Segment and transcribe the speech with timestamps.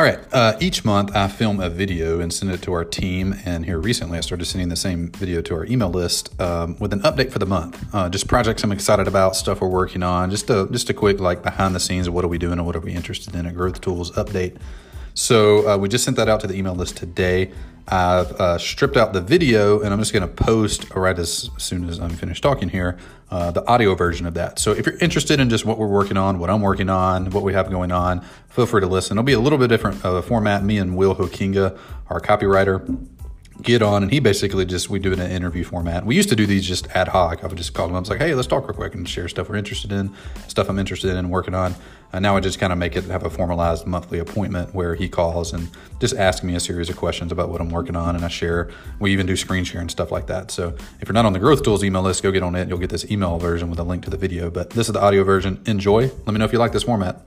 [0.00, 0.18] All right.
[0.32, 3.34] Uh, each month, I film a video and send it to our team.
[3.44, 6.94] And here recently, I started sending the same video to our email list um, with
[6.94, 7.84] an update for the month.
[7.94, 11.20] Uh, just projects I'm excited about, stuff we're working on, just a just a quick
[11.20, 13.44] like behind the scenes of what are we doing and what are we interested in
[13.44, 14.56] a growth tools update.
[15.12, 17.52] So uh, we just sent that out to the email list today.
[17.90, 21.88] I've uh, stripped out the video and I'm just going to post right as soon
[21.88, 22.98] as I'm finished talking here
[23.30, 24.58] uh, the audio version of that.
[24.58, 27.42] So if you're interested in just what we're working on, what I'm working on, what
[27.42, 29.16] we have going on, feel free to listen.
[29.16, 30.64] It'll be a little bit different a format.
[30.64, 33.08] Me and Will Hoekenga, our copywriter,
[33.62, 36.30] get on and he basically just we do it in an interview format we used
[36.30, 38.34] to do these just ad hoc i would just call him up it's like hey
[38.34, 40.10] let's talk real quick and share stuff we're interested in
[40.48, 41.74] stuff i'm interested in working on
[42.12, 45.08] and now i just kind of make it have a formalized monthly appointment where he
[45.08, 45.70] calls and
[46.00, 48.70] just asks me a series of questions about what i'm working on and i share.
[48.98, 50.50] We even do screen share and stuff like that.
[50.50, 52.68] So if you're not on the growth tools email list go get on it.
[52.68, 54.50] You'll get this email version with a link to the video.
[54.50, 55.62] But this is the audio version.
[55.66, 56.02] Enjoy.
[56.02, 57.22] Let me know if you like this format.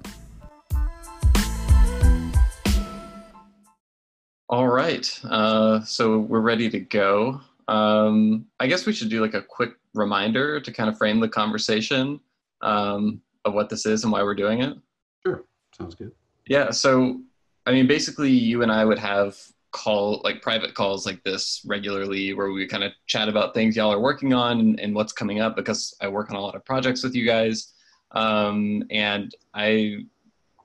[4.49, 5.19] All right.
[5.23, 7.41] Uh, so we're ready to go.
[7.67, 11.30] Um, I guess we should do like a quick reminder to kind of frame the
[11.30, 12.19] conversation.
[12.61, 14.77] Um, of what this is and why we're doing it.
[15.25, 15.44] Sure.
[15.77, 16.11] Sounds good.
[16.47, 16.72] Yeah.
[16.72, 17.22] So,
[17.66, 19.38] I mean, basically, you and I would have
[19.72, 23.91] call like private calls like this regularly where we kind of chat about things y'all
[23.91, 26.64] are working on and, and what's coming up because I work on a lot of
[26.64, 27.73] projects with you guys.
[28.11, 30.05] Um, and I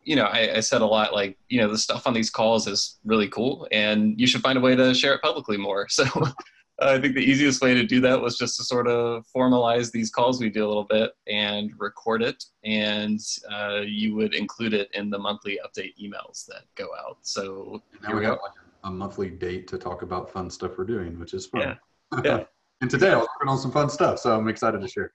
[0.04, 2.66] you know, I, I, said a lot like, you know, the stuff on these calls
[2.66, 5.86] is really cool and you should find a way to share it publicly more.
[5.98, 6.04] So
[6.80, 10.10] I think the easiest way to do that was just to sort of formalize these
[10.10, 12.44] calls we do a little bit and record it.
[12.64, 17.18] And uh, you would include it in the monthly update emails that go out.
[17.22, 18.52] So now we got like
[18.84, 21.76] a monthly date to talk about fun stuff we're doing, which is fun.
[22.12, 22.20] Yeah.
[22.24, 22.44] yeah.
[22.80, 24.20] and today I was working on some fun stuff.
[24.20, 25.12] So I'm excited to share.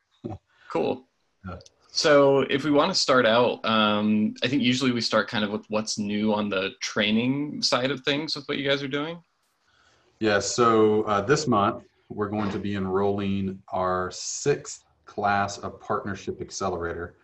[0.69, 1.07] cool.
[1.45, 1.57] Yeah.
[1.95, 5.51] So, if we want to start out, um, I think usually we start kind of
[5.51, 9.21] with what's new on the training side of things with what you guys are doing.
[10.23, 16.39] Yeah, so uh, this month we're going to be enrolling our sixth class of Partnership
[16.39, 17.17] Accelerator.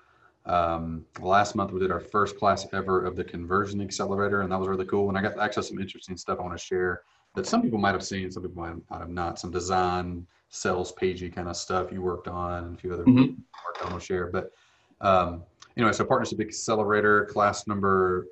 [0.45, 4.59] Um, last month we did our first class ever of the Conversion Accelerator, and that
[4.59, 5.07] was really cool.
[5.07, 7.03] And I got actually some interesting stuff I want to share
[7.35, 9.39] that some people might have seen, some people might have not.
[9.39, 13.31] Some design, sales pagey kind of stuff you worked on, and a few other mm-hmm.
[13.31, 14.27] work I will share.
[14.27, 14.51] But
[14.99, 15.43] um,
[15.77, 18.27] anyway, so Partnership Accelerator class number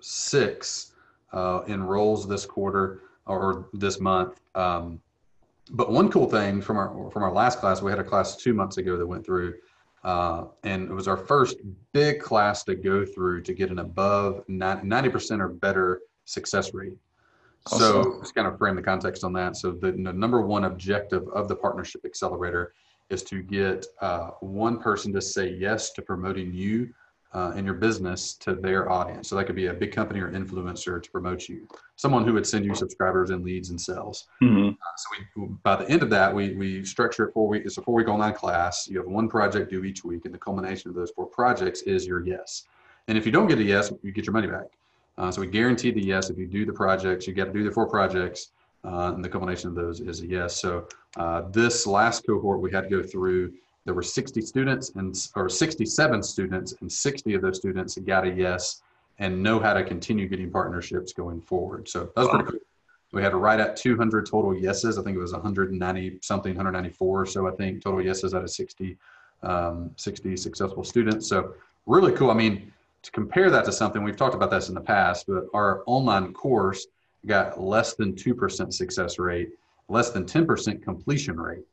[0.00, 0.94] six
[1.32, 4.40] uh, enrolls this quarter or this month.
[4.54, 5.00] Um,
[5.70, 8.54] but one cool thing from our from our last class, we had a class two
[8.54, 9.54] months ago that went through,
[10.02, 11.58] uh, and it was our first
[11.92, 16.94] big class to go through to get an above ninety percent or better success rate.
[17.66, 17.78] Awesome.
[17.78, 19.56] So just kind of frame the context on that.
[19.56, 22.72] So the, the, number one objective of the Partnership Accelerator
[23.10, 26.94] is to get uh, one person to say yes to promoting you
[27.32, 29.28] uh, and your business to their audience.
[29.28, 32.46] So that could be a big company or influencer to promote you, someone who would
[32.46, 34.28] send you subscribers and leads and sales.
[34.42, 34.68] Mm-hmm.
[34.68, 37.64] Uh, so we, by the end of that, we, we structure it four week.
[37.66, 38.88] It's a four week online class.
[38.88, 42.06] You have one project due each week, and the culmination of those four projects is
[42.06, 42.64] your yes.
[43.08, 44.66] And if you don't get a yes, you get your money back.
[45.18, 46.30] Uh, so we guarantee the yes.
[46.30, 48.52] If you do the projects, you got to do the four projects,
[48.84, 50.56] uh, and the combination of those is a yes.
[50.56, 53.52] So uh, this last cohort we had to go through.
[53.88, 58.30] There were 60 students and or 67 students, and 60 of those students got a
[58.30, 58.82] yes
[59.18, 61.88] and know how to continue getting partnerships going forward.
[61.88, 62.60] So that was pretty cool.
[63.12, 64.98] We had to write at 200 total yeses.
[64.98, 67.48] I think it was 190 something, 194 or so.
[67.48, 68.98] I think total yeses out of 60,
[69.42, 71.26] um, 60 successful students.
[71.26, 71.54] So
[71.86, 72.30] really cool.
[72.30, 72.70] I mean
[73.04, 76.34] to compare that to something, we've talked about this in the past, but our online
[76.34, 76.88] course
[77.24, 79.48] got less than 2% success rate,
[79.88, 81.64] less than 10% completion rate.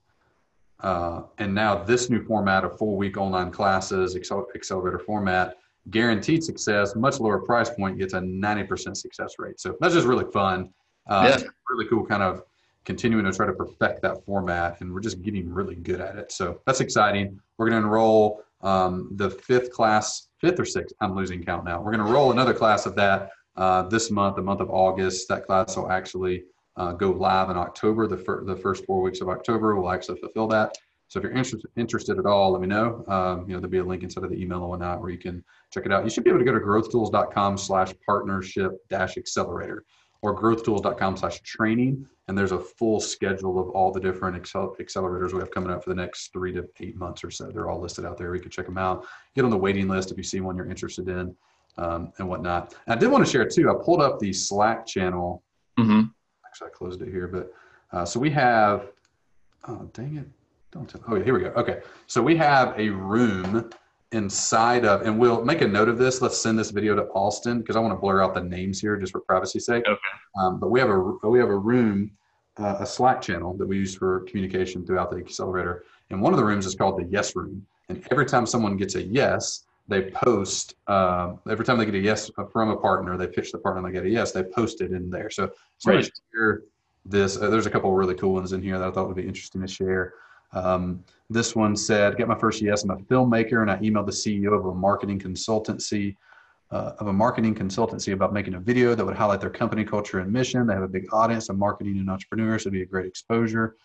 [0.81, 5.55] Uh, and now this new format of four week online classes, accelerator format,
[5.89, 9.59] guaranteed success, much lower price point, gets a 90% success rate.
[9.59, 10.69] So that's just really fun.
[11.07, 11.47] Uh, yeah.
[11.69, 12.43] Really cool kind of
[12.83, 14.81] continuing to try to perfect that format.
[14.81, 16.31] And we're just getting really good at it.
[16.31, 17.39] So that's exciting.
[17.57, 20.95] We're going to enroll um, the fifth class fifth or sixth.
[21.01, 21.81] I'm losing count now.
[21.81, 25.27] We're going to roll another class of that uh, this month, the month of August.
[25.29, 26.43] That class will actually
[26.77, 28.07] uh, go live in October.
[28.07, 30.77] The, fir- the first four weeks of October will actually fulfill that.
[31.07, 33.03] So if you're interested interested at all, let me know.
[33.07, 35.19] Um, you know, there'll be a link inside of the email or whatnot where you
[35.19, 36.03] can check it out.
[36.03, 39.85] You should be able to go to growthtools.com slash partnership dash accelerator
[40.23, 42.07] or growthtools.com slash training.
[42.27, 45.83] And there's a full schedule of all the different accel- accelerators we have coming up
[45.83, 47.51] for the next three to eight months or so.
[47.51, 48.33] They're all listed out there.
[48.33, 49.05] You can check them out.
[49.35, 51.35] Get on the waiting list if you see one you're interested in
[51.77, 52.73] um, and whatnot.
[52.87, 53.69] And I did want to share too.
[53.69, 55.43] I pulled up the Slack channel.
[55.77, 56.07] Mm-hmm.
[56.55, 57.53] Actually, I closed it here, but
[57.91, 58.87] uh, so we have.
[59.67, 60.27] Oh dang it!
[60.71, 61.01] Don't tell.
[61.05, 61.47] Oh yeah, here we go.
[61.47, 63.69] Okay, so we have a room
[64.13, 66.21] inside of, and we'll make a note of this.
[66.21, 68.95] Let's send this video to Austin because I want to blur out the names here
[68.95, 69.83] just for privacy sake.
[69.85, 69.99] Okay.
[70.39, 70.97] Um, but we have a
[71.27, 72.09] we have a room,
[72.55, 75.83] uh, a Slack channel that we use for communication throughout the accelerator.
[76.09, 77.65] And one of the rooms is called the Yes Room.
[77.89, 80.75] And every time someone gets a yes, they post.
[80.87, 83.87] Uh, every time they get a yes from a partner, they pitch the partner, and
[83.87, 84.31] they get a yes.
[84.31, 85.29] They post it in there.
[85.29, 86.09] So, so Right.
[86.33, 86.63] share
[87.05, 87.37] this.
[87.39, 89.27] Uh, there's a couple of really cool ones in here that I thought would be
[89.27, 90.13] interesting to share.
[90.53, 92.83] Um, this one said, "Get my first yes.
[92.83, 96.15] I'm a filmmaker, and I emailed the CEO of a marketing consultancy."
[96.71, 100.19] Uh, of a marketing consultancy about making a video that would highlight their company culture
[100.19, 100.65] and mission.
[100.65, 102.63] They have a big audience of marketing and entrepreneurs.
[102.63, 103.75] It'd be a great exposure.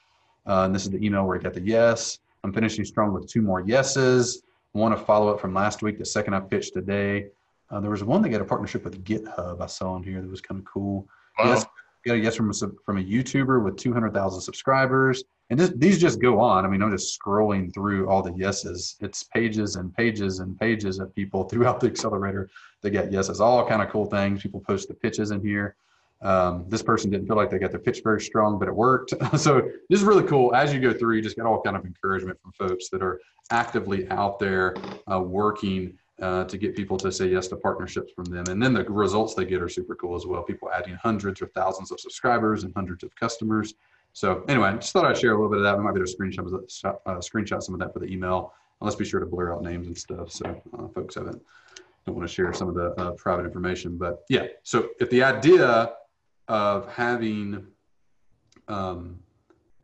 [0.46, 2.18] Uh, and this is the email where I got the yes.
[2.42, 4.42] I'm finishing strong with two more yeses.
[4.72, 5.98] One a follow up from last week.
[5.98, 7.26] The second I pitched today.
[7.70, 9.60] Uh, there was one that got a partnership with GitHub.
[9.60, 11.08] I saw in here that was kind of cool.
[11.38, 11.46] Wow.
[11.46, 11.66] Yes,
[12.04, 15.24] got a yes from a, from a YouTuber with 200,000 subscribers.
[15.50, 16.64] And this, these just go on.
[16.64, 18.96] I mean, I'm just scrolling through all the yeses.
[19.00, 22.48] It's pages and pages and pages of people throughout the accelerator
[22.82, 23.40] that get yeses.
[23.40, 24.42] All kind of cool things.
[24.42, 25.76] People post the pitches in here.
[26.22, 29.14] Um, this person didn't feel like they got their pitch very strong, but it worked.
[29.38, 30.54] so this is really cool.
[30.54, 33.20] As you go through, you just get all kind of encouragement from folks that are
[33.50, 34.74] actively out there
[35.10, 38.44] uh, working uh, to get people to say yes to partnerships from them.
[38.48, 40.42] And then the results they get are super cool as well.
[40.42, 43.74] People adding hundreds or thousands of subscribers and hundreds of customers.
[44.12, 45.78] So anyway, just thought I'd share a little bit of that.
[45.78, 48.52] We might be able to screenshot, uh, screenshot some of that for the email.
[48.80, 50.30] And let's be sure to blur out names and stuff.
[50.30, 50.44] So
[50.78, 51.40] uh, folks haven't
[52.06, 53.96] don't want to share some of the uh, private information.
[53.96, 55.92] But yeah, so if the idea
[56.50, 57.64] of having
[58.66, 59.20] um,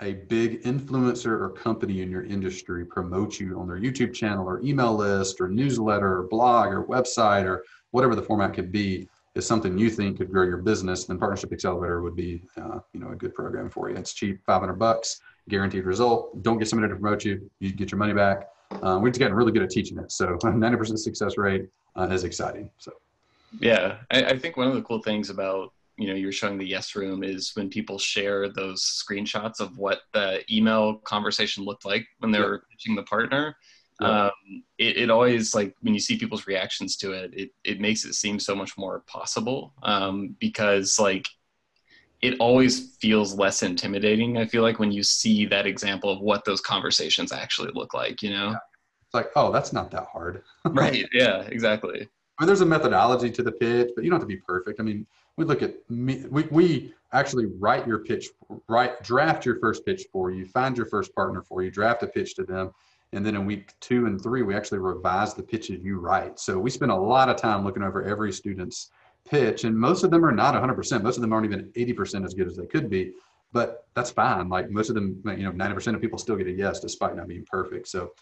[0.03, 4.61] a big influencer or company in your industry promote you on their YouTube channel or
[4.63, 9.47] email list or newsletter or blog or website or whatever the format could be is
[9.47, 13.11] something you think could grow your business, then Partnership Accelerator would be, uh, you know,
[13.11, 13.95] a good program for you.
[13.95, 16.43] It's cheap, 500 bucks, guaranteed result.
[16.43, 18.49] Don't get somebody to promote you, you get your money back.
[18.83, 22.25] Uh, we've just gotten really good at teaching it, so 90% success rate uh, is
[22.25, 22.69] exciting.
[22.79, 22.91] So
[23.61, 26.67] Yeah, I, I think one of the cool things about you know you're showing the
[26.67, 32.07] yes room is when people share those screenshots of what the email conversation looked like
[32.19, 32.47] when they Yep.
[32.47, 33.57] were pitching the partner.
[34.01, 34.09] Yep.
[34.09, 34.31] Um,
[34.79, 38.15] it, it always like when you see people's reactions to it, it it makes it
[38.15, 41.27] seem so much more possible um, because like
[42.23, 44.39] it always feels less intimidating.
[44.39, 48.23] I feel like when you see that example of what those conversations actually look like,
[48.23, 48.57] you know?
[49.07, 50.43] it's like, oh, that's not that hard.
[50.65, 51.07] right?
[51.13, 52.09] Yeah, exactly.
[52.39, 54.81] I mean, there's a methodology to the pitch, but you don't have to be perfect.
[54.81, 58.29] I mean, we look at me, we, we actually write your pitch,
[58.69, 62.07] write, draft your first pitch for you, find your first partner for you, draft a
[62.07, 62.71] pitch to them.
[63.13, 66.41] And then in week two and three, we actually revise the pitches you write.
[66.41, 68.91] So we spend a lot of time looking over every student's
[69.29, 71.03] pitch, and most of them are not 100%.
[71.03, 73.13] Most of them aren't even 80% as good as they could be,
[73.53, 74.49] but that's fine.
[74.49, 77.29] Like most of them, you know, 90% of people still get a yes despite not
[77.29, 77.89] being perfect.
[77.89, 78.13] So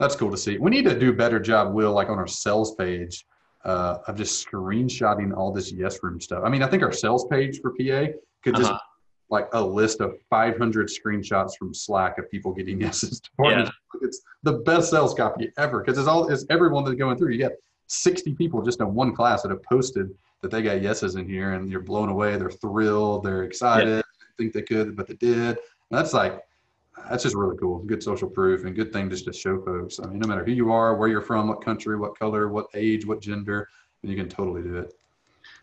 [0.00, 0.58] that's cool to see.
[0.58, 3.26] We need to do a better job, Will, like on our sales page
[3.64, 6.42] uh, of just screenshotting all this yes room stuff.
[6.44, 8.12] I mean, I think our sales page for PA
[8.42, 8.78] could just Uh-huh.
[9.30, 13.70] like a list of 500 screenshots from Slack of people getting yeses to Yeah.
[14.02, 17.30] It's the best sales copy ever because it's all it's everyone that's going through.
[17.30, 17.52] You get
[17.86, 20.10] 60 people just in one class that have posted
[20.42, 22.36] that they got yeses in here, and you're blown away.
[22.36, 23.24] They're thrilled.
[23.24, 24.04] They're excited.
[24.36, 25.56] Think they could, but they did.
[25.56, 25.56] And
[25.90, 26.40] that's like
[27.08, 27.78] that's just really cool.
[27.80, 30.00] Good social proof and good thing just to show folks.
[30.00, 32.66] I mean, no matter who you are, where you're from, what country, what color, what
[32.74, 33.68] age, what gender,
[34.02, 34.94] you can totally do it.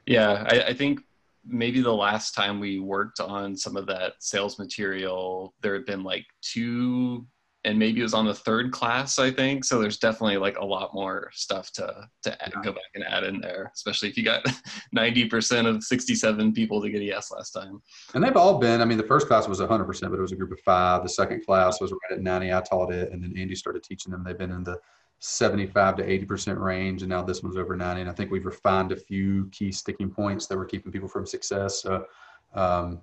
[0.05, 1.01] Yeah, I, I think
[1.45, 6.03] maybe the last time we worked on some of that sales material, there had been
[6.03, 7.25] like two,
[7.63, 9.63] and maybe it was on the third class, I think.
[9.63, 13.23] So there's definitely like a lot more stuff to to add, go back and add
[13.23, 14.43] in there, especially if you got
[14.95, 17.81] 90% of 67 people to get a yes last time.
[18.13, 20.35] And they've all been, I mean, the first class was 100%, but it was a
[20.35, 21.03] group of five.
[21.03, 22.53] The second class was right at 90.
[22.53, 24.23] I taught it, and then Andy started teaching them.
[24.23, 24.79] They've been in the
[25.19, 28.01] 75 to 80% range, and now this one's over 90.
[28.01, 31.27] And I think we've refined a few key sticking points that were keeping people from
[31.27, 31.81] success.
[31.81, 32.05] So,
[32.55, 33.01] um,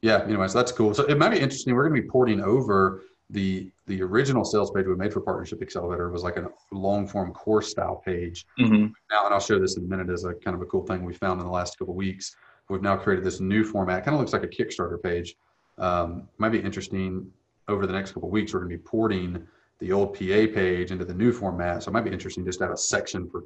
[0.00, 0.94] yeah, anyway, so that's cool.
[0.94, 1.74] So it might be interesting.
[1.74, 5.62] We're going to be porting over the the original sales page we made for Partnership
[5.62, 9.76] Accelerator was like a long form course style page hmm now, and I'll show this
[9.76, 11.78] in a minute as a kind of a cool thing we found in the last
[11.78, 12.34] couple of weeks.
[12.68, 14.04] We've now created this new format.
[14.04, 15.36] Kind of looks like a Kickstarter page.
[15.78, 17.30] Um, might be interesting
[17.68, 18.52] over the next couple of weeks.
[18.54, 19.46] We're going to be porting
[19.78, 20.20] the old PA
[20.52, 21.82] page into the new format.
[21.82, 23.44] So it might be interesting just to have a section for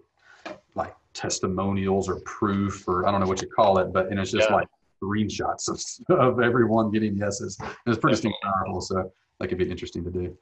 [0.74, 4.30] like testimonials or proof or I don't know what you call it, but and it's
[4.30, 4.56] just Yeah.
[4.56, 4.68] like
[5.02, 5.68] screenshots
[6.08, 7.58] of, of everyone getting yeses.
[7.60, 8.80] And it's pretty powerful.
[8.80, 10.36] So that could be interesting to do.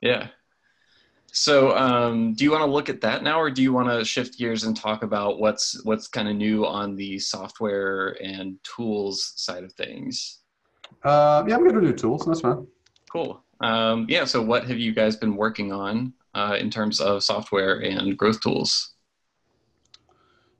[0.00, 0.28] Yeah.
[1.34, 4.04] So, um, do you want to look at that now, or do you want to
[4.04, 9.32] shift gears and talk about what's what's kind of new on the software and tools
[9.36, 10.40] side of things?
[11.02, 12.26] Uh, yeah, I'm going to do tools.
[12.26, 12.66] That's fine.
[13.10, 13.42] Cool.
[13.60, 14.26] Um, yeah.
[14.26, 18.42] So, what have you guys been working on uh, in terms of software and growth
[18.42, 18.92] tools?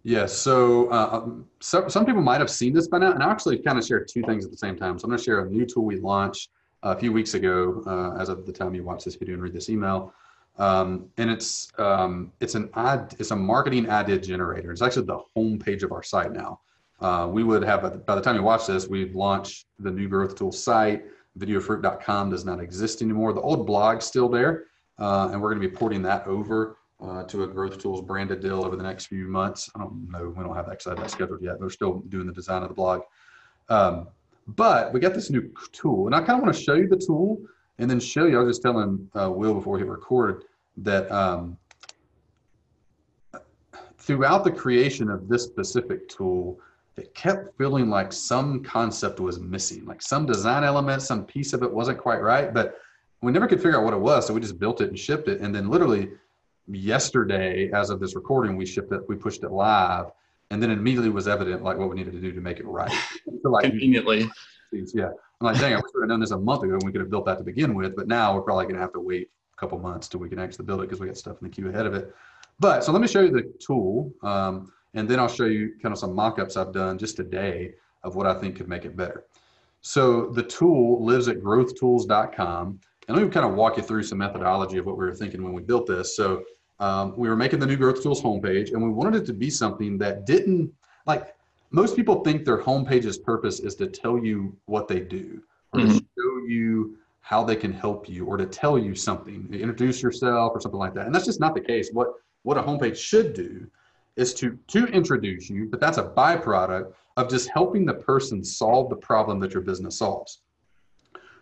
[0.05, 3.31] Yeah, so, uh, um, so some people might have seen this by now, and I
[3.31, 4.99] actually kind of share two things at the same time.
[4.99, 6.51] So I'm going to share a new tool we launched
[6.83, 9.53] a few weeks ago, uh, as of the time you watch this video and read
[9.53, 10.13] this email,
[10.59, 14.71] um, and it's um, it's an ad, it's a marketing idea generator.
[14.71, 16.61] It's actually the homepage of our site now.
[17.01, 20.37] Uh, we would have by the time you watch this, we've launched the new growth
[20.37, 21.05] tool site.
[21.39, 23.33] Videofruit.com does not exist anymore.
[23.33, 24.65] The old blog's still there,
[24.99, 28.41] uh, and we're going to be porting that over uh, to a Growth Tools branded
[28.41, 29.71] deal over the next few months.
[29.75, 31.59] I don't know, we don't have that, that scheduled yet.
[31.59, 33.03] We're still doing the design of the blog.
[33.69, 34.09] Um,
[34.47, 36.97] but we got this new tool, and I kind of want to show you the
[36.97, 37.41] tool
[37.79, 38.39] and then show you.
[38.39, 40.45] I was just telling uh, Will before we hit record
[40.79, 41.57] that um,
[43.99, 46.59] throughout the creation of this specific tool,
[46.97, 51.63] it kept feeling like some concept was missing, like some design element, some piece of
[51.63, 52.77] it wasn't quite right, but
[53.23, 54.27] we never could figure out what it was.
[54.27, 55.41] So we just built it and shipped it.
[55.41, 56.11] And then literally
[56.67, 60.07] yesterday, as of this recording, we shipped it, we pushed it live,
[60.53, 62.93] and then immediately was evident like what we needed to do to make it right.
[63.43, 64.29] so like conveniently.
[64.95, 65.07] Yeah.
[65.07, 67.01] I'm like, dang, I wish we had done this a month ago and we could
[67.01, 69.61] have built that to begin with, but now we're probably gonna have to wait a
[69.61, 71.69] couple months till we can actually build it because we got stuff in the queue
[71.71, 72.15] ahead of it.
[72.61, 74.13] But so let me show you the tool.
[74.23, 77.73] Um, and then I'll show you kind of some mock-ups I've done just today
[78.05, 79.25] of what I think could make it better.
[79.81, 82.79] So the tool lives at growthtools.com.
[83.09, 85.43] And let me kind of walk you through some methodology of what we were thinking
[85.43, 86.15] when we built this.
[86.15, 86.45] So
[86.81, 89.51] um, we were making the new Growth Tools homepage, and we wanted it to be
[89.51, 90.73] something that didn't
[91.07, 91.35] like
[91.71, 95.91] most people think their homepage's purpose is to tell you what they do or mm-hmm.
[95.91, 100.53] to show you how they can help you or to tell you something, introduce yourself
[100.55, 101.07] or something like that.
[101.07, 101.91] And that's just not the case.
[101.93, 102.09] What
[102.43, 103.67] what a homepage should do
[104.17, 108.91] is to to introduce you, but that's a byproduct of just helping the person solve
[108.91, 110.41] the problem that your business solves.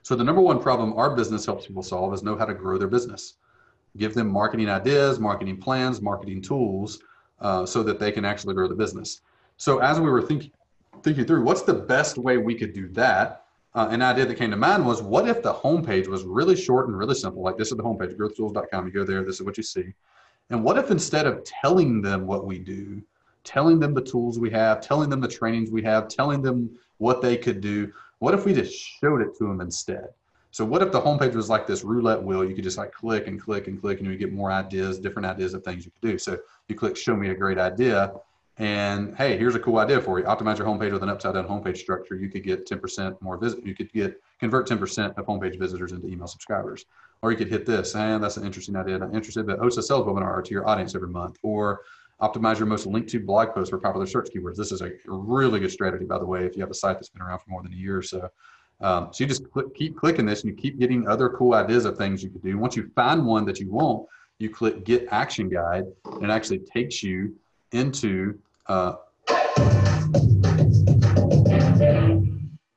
[0.02, 2.78] So the number one problem our business helps people solve is know how to grow
[2.78, 3.34] their business.
[3.96, 7.00] Give them marketing ideas, marketing plans, marketing tools,
[7.40, 9.22] uh, so that they can actually grow the business.
[9.56, 10.50] So as we were thinking
[11.02, 13.44] thinking through, what's the best way we could do that?
[13.74, 16.88] Uh, an idea that came to mind was, what if the homepage was really short
[16.88, 17.42] and really simple?
[17.42, 18.86] Like this is the homepage, growthtools.com.
[18.86, 19.94] You go there, this is what you see.
[20.50, 23.00] And what if instead of telling them what we do,
[23.44, 27.22] telling them the tools we have, telling them the trainings we have, telling them what
[27.22, 30.08] they could do, what if we just showed it to them instead?
[30.50, 32.44] So what if the homepage was like this roulette wheel?
[32.44, 35.26] You could just like click and click and click and you get more ideas, different
[35.26, 36.18] ideas of things you could do.
[36.18, 36.38] So
[36.68, 38.12] you click show me a great idea
[38.60, 40.26] and hey, here's a cool idea for you.
[40.26, 42.14] Optimize your homepage with an upside down homepage structure.
[42.14, 43.64] You could get 10% more visit.
[43.64, 46.84] You could get convert 10% of homepage visitors into email subscribers.
[47.22, 48.96] Or you could hit this, and that's an interesting idea.
[48.96, 51.38] I'm interested that host a sales webinar to your audience every month.
[51.42, 51.80] Or
[52.20, 54.56] optimize your most linked to blog posts for popular search keywords.
[54.56, 57.08] This is a really good strategy, by the way, if you have a site that's
[57.08, 58.28] been around for more than a year or so.
[58.82, 61.84] Um, so you just click, keep clicking this and you keep getting other cool ideas
[61.84, 62.56] of things you could do.
[62.56, 64.06] Once you find one that you want,
[64.38, 67.36] you click get action guide and it actually takes you
[67.72, 68.94] into uh,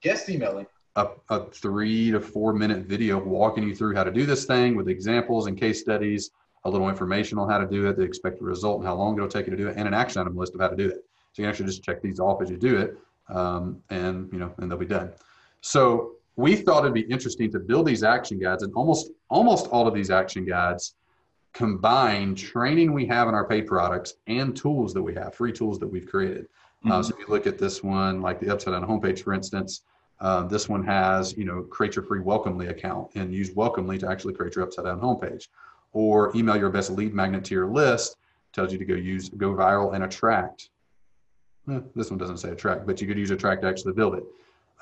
[0.02, 4.26] guest emailing a, a, three to four minute video walking you through how to do
[4.26, 6.32] this thing with examples and case studies,
[6.66, 9.28] a little information on how to do it, the expected result and how long it'll
[9.28, 11.06] take you to do it, and an action item list of how to do it.
[11.32, 12.98] So you can actually just check these off as you do it,
[13.34, 15.12] um, and you know, and they'll be done.
[15.64, 19.88] So we thought it'd be interesting to build these action guides, and almost almost all
[19.88, 20.96] of these action guides
[21.54, 25.80] combine training we have in our paid products and tools that we have, free tools
[25.80, 26.48] that we've created.
[26.84, 26.92] Uh, mm-hmm.
[26.92, 29.84] Uh, so if you look at this one, like the upside down homepage, for instance,
[30.20, 34.10] uh, this one has, you know, create your free Welcomely account and use Welcomely to
[34.10, 35.48] actually create your upside down homepage.
[35.94, 38.18] Or email your best lead magnet to your list,
[38.52, 40.70] tells you to go use, go viral and attract.
[41.72, 44.24] Eh, this one doesn't say attract, but you could use attract to actually build it.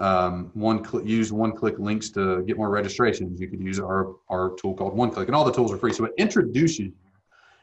[0.01, 3.39] Um, one cl- use one click links to get more registrations.
[3.39, 5.93] You could use our, our tool called One Click, and all the tools are free.
[5.93, 6.93] So it introduces you,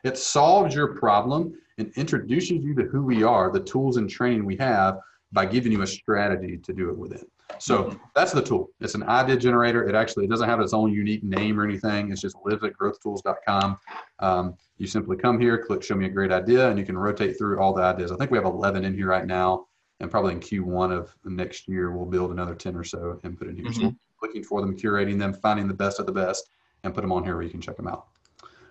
[0.05, 4.45] it solves your problem and introduces you to who we are, the tools and training
[4.45, 4.99] we have
[5.33, 7.25] by giving you a strategy to do it within.
[7.59, 7.97] So mm-hmm.
[8.15, 8.71] that's the tool.
[8.81, 9.89] It's an idea generator.
[9.89, 12.13] It actually it doesn't have its own unique name or anything.
[12.13, 13.79] It's just lives at growthtools.com.
[14.21, 17.37] Um, you simply come here, click show me a great idea, and you can rotate
[17.37, 18.13] through all the ideas.
[18.13, 19.67] I think we have 11 in here right now
[20.01, 23.49] and probably in Q1 of next year, we'll build another 10 or so and put
[23.49, 23.67] in here.
[23.67, 23.89] Mm-hmm.
[23.89, 26.51] So looking for them, curating them, finding the best of the best,
[26.85, 28.07] and put them on here where you can check them out.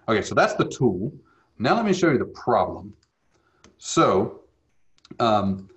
[0.07, 1.13] Okay, so that's the tool.
[1.59, 2.93] Now let me show you the problem.
[3.77, 4.41] So
[5.19, 5.69] um,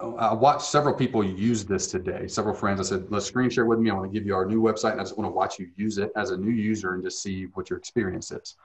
[0.00, 2.26] I watched several people use this today.
[2.26, 3.90] Several friends, I said, let's screen share with me.
[3.90, 5.68] I want to give you our new website and I just want to watch you
[5.76, 8.56] use it as a new user and just see what your experience is.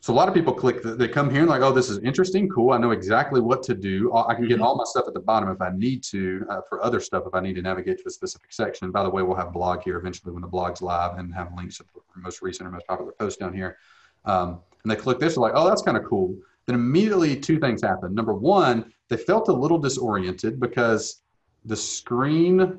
[0.00, 2.48] So a lot of people click, they come here and like, oh, this is interesting,
[2.48, 2.70] cool.
[2.70, 4.14] I know exactly what to do.
[4.14, 4.62] I can get mm-hmm.
[4.62, 7.34] all my stuff at the bottom if I need to uh, for other stuff if
[7.34, 8.92] I need to navigate to a specific section.
[8.92, 11.78] By the way, we'll have blog here eventually when the blog's live and have links
[11.78, 13.76] to the most recent or most popular post down here.
[14.24, 16.36] Um, and they click this, they're like, oh, that's kind of cool.
[16.66, 18.14] Then immediately two things happen.
[18.14, 21.22] Number one, they felt a little disoriented because
[21.64, 22.78] the screen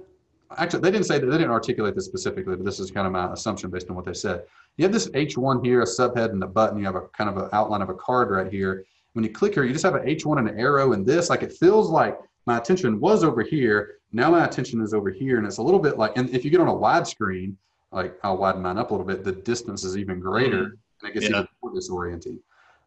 [0.58, 3.13] actually they didn't say that they didn't articulate this specifically but this is kind of
[3.13, 4.44] my assumption based on what they said.
[4.77, 6.79] You have this h1 here a subhead and a button.
[6.79, 8.86] You have a kind of an outline of a card right here.
[9.13, 11.44] When you click here you just have an h1 and an arrow and this like
[11.44, 13.96] it feels like my attention was over here.
[14.12, 16.51] Now my attention is over here and it's a little bit like and if you
[16.51, 17.58] get on a wide screen
[17.91, 21.10] like i'll widen mine up a little bit the distance is even greater mm and
[21.10, 21.38] it gets yeah.
[21.38, 22.39] even more disorienting.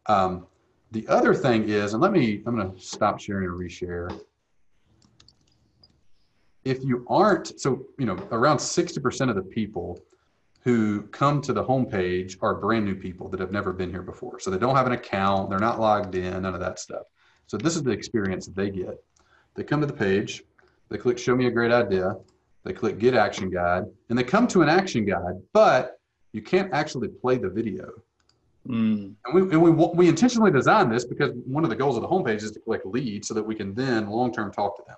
[0.05, 0.45] Um,
[0.91, 4.11] the other thing is and let me i'm going to stop sharing and reshare
[6.65, 9.99] if you aren't, so, you know, around 60% of the people
[10.61, 14.39] who come to the homepage are brand new people that have never been here before.
[14.39, 17.03] So they don't have an account, they're not logged in, none of that stuff.
[17.47, 19.03] So this is the experience that they get.
[19.55, 20.43] They come to the page,
[20.89, 22.15] they click show me a great idea,
[22.63, 25.99] they click get action guide, and they come to an action guide, but
[26.31, 27.89] you can't actually play the video.
[28.67, 29.13] Mm.
[29.25, 32.07] And, we, and we, we intentionally designed this because one of the goals of the
[32.07, 34.95] homepage is to collect leads so that we can then long-term talk to them.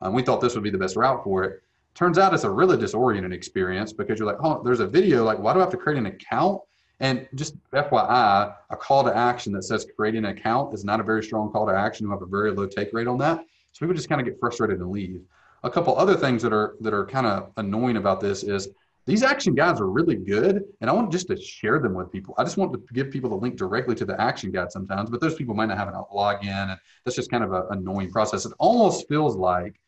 [0.00, 1.62] Um, we thought this would be the best route for it.
[1.94, 5.24] Turns out it's a really disorienting experience because you're like, oh, there's a video.
[5.24, 6.60] Like, why do I have to create an account?
[7.00, 11.02] And just FYI, a call to action that says creating an account is not a
[11.02, 12.06] very strong call to action.
[12.06, 13.44] You have a very low take rate on that.
[13.72, 15.22] So people just kind of get frustrated and leave.
[15.62, 18.68] A couple other things that are that are kind of annoying about this is
[19.06, 22.34] these action guides are really good and i want just to share them with people
[22.38, 25.20] i just want to give people the link directly to the action guide sometimes but
[25.20, 28.44] those people might not have a login and that's just kind of an annoying process
[28.44, 29.80] it almost feels like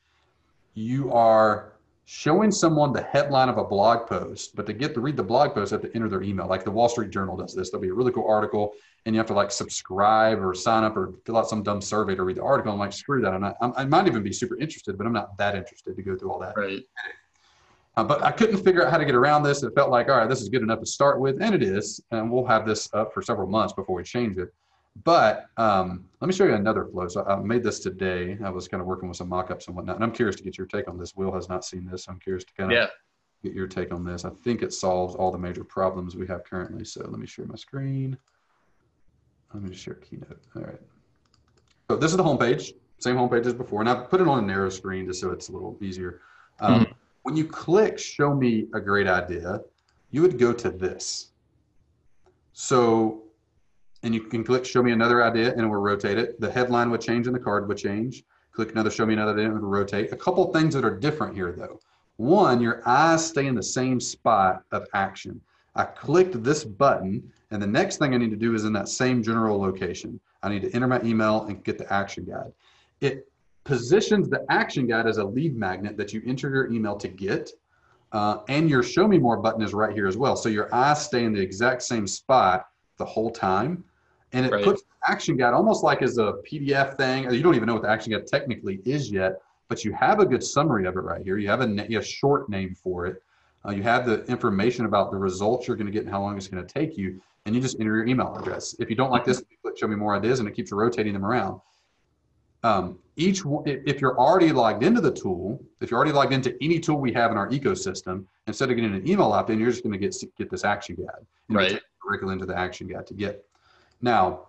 [0.79, 1.73] you are
[2.05, 5.53] showing someone the headline of a blog post, but to get to read the blog
[5.55, 6.47] post, they have to enter their email.
[6.47, 7.71] Like the Wall Street Journal does this.
[7.71, 8.73] There'll be a really cool article,
[9.05, 12.15] and you have to like subscribe or sign up or fill out some dumb survey
[12.15, 12.73] to read the article.
[12.73, 13.35] I'm like, screw that.
[13.35, 16.03] I'm not, I'm, i might even be super interested, but I'm not that interested to
[16.03, 16.57] go through all that.
[16.57, 16.83] Right.
[17.97, 19.63] Uh, but I couldn't figure out how to get around this.
[19.65, 22.01] It felt like, all right, this is good enough to start with, and it is.
[22.13, 24.55] And we'll have this up for several months before we change it.
[25.05, 27.09] But um, let me show you another flow.
[27.09, 28.39] So I made this today.
[28.43, 29.97] I was kind of working with some mock-ups and whatnot.
[29.97, 31.15] And I'm curious to get your take on this.
[31.15, 32.05] Will has not seen this.
[32.05, 32.87] So I'm curious to kind of yeah.
[33.43, 34.25] get your take on this.
[34.25, 36.85] I think it solves all the major problems we have currently.
[36.85, 38.17] So let me share my screen.
[39.55, 40.41] Let me share Keynote.
[40.57, 40.81] All right.
[41.91, 43.81] So this is the homepage, same homepage as before.
[43.81, 46.21] And I put it on a narrow screen just so it's a little easier.
[46.61, 46.93] Um, mm-hmm.
[47.23, 49.61] When you click show me a great idea,
[50.11, 51.31] you would go to this.
[52.53, 53.23] So
[54.03, 56.41] and you can click show me another idea and it will rotate it.
[56.41, 58.25] The headline would change and the card would change.
[58.53, 60.13] Click another show me another idea and it will rotate.
[60.13, 61.81] A couple things that are different here though.
[62.17, 65.41] One, your eyes stay in the same spot of action.
[65.75, 68.89] I clicked this button and the next thing I need to do is in that
[68.89, 70.21] same general location.
[70.43, 72.53] I need to enter my email and get the action guide.
[73.01, 73.31] It
[73.65, 77.51] positions the action guide as a lead magnet that you enter your email to get.
[78.13, 80.37] Uh, and your show me more button is right here as well.
[80.37, 82.67] So your eyes stay in the exact same spot
[82.99, 83.85] the whole time.
[84.33, 84.63] And it right.
[84.63, 87.33] puts action guide almost like as a PDF thing.
[87.33, 90.27] You don't even know what the action guide technically is yet, but you have a
[90.27, 91.39] good summary of it right here.
[91.39, 93.23] You have a, a short name for it.
[93.67, 96.37] Uh, you have the information about the results you're going to get and how long
[96.37, 98.77] it's going to take you, and you just enter your email address.
[98.79, 101.25] If you don't like this, click show me more ideas, and it keeps rotating them
[101.25, 101.61] around.
[102.69, 106.79] Um, each if you're already logged into the tool, if you're already logged into any
[106.79, 109.93] tool we have in our ecosystem, instead of getting an email opt-in, you're just going
[109.93, 111.27] to get get this action guide.
[111.49, 113.45] Right directly into the action guide to get.
[114.01, 114.47] Now,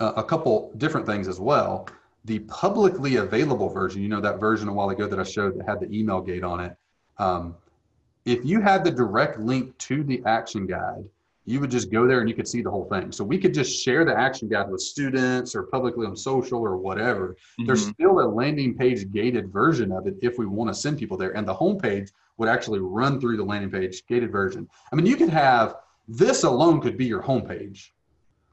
[0.00, 1.88] uh, a couple different things as well.
[2.24, 5.68] The publicly available version, you know, that version a while ago that I showed that
[5.68, 6.76] had the email gate on it.
[7.18, 7.56] Um,
[8.24, 11.04] if you had the direct link to the action guide,
[11.44, 13.10] you would just go there and you could see the whole thing.
[13.10, 16.76] So we could just share the action guide with students or publicly on social or
[16.76, 17.30] whatever.
[17.30, 17.66] Mm-hmm.
[17.66, 21.16] There's still a landing page gated version of it if we want to send people
[21.16, 21.36] there.
[21.36, 24.68] And the homepage would actually run through the landing page gated version.
[24.92, 25.76] I mean, you could have
[26.06, 27.90] this alone could be your homepage.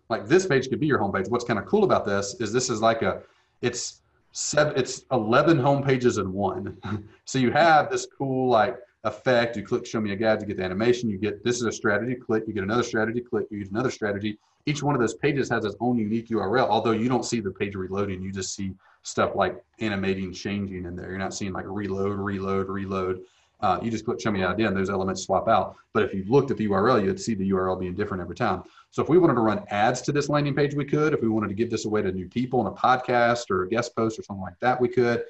[0.09, 1.29] Like this page could be your homepage.
[1.29, 3.21] What's kind of cool about this is this is like a,
[3.61, 6.77] it's seven, it's 11 homepages in one.
[7.25, 9.55] so you have this cool like effect.
[9.55, 11.71] You click show me a guide, you get the animation, you get, this is a
[11.71, 14.37] strategy, click, you get another strategy, click, you use another strategy.
[14.65, 17.51] Each one of those pages has its own unique URL, although you don't see the
[17.51, 21.09] page reloading, you just see stuff like animating, changing in there.
[21.09, 23.21] You're not seeing like reload, reload, reload.
[23.61, 25.75] Uh, you just click show me idea and those elements swap out.
[25.93, 28.63] But if you looked at the URL, you'd see the URL being different every time.
[28.91, 31.13] So if we wanted to run ads to this landing page, we could.
[31.13, 33.69] If we wanted to give this away to new people in a podcast or a
[33.69, 35.23] guest post or something like that, we could.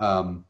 [0.00, 0.44] Um,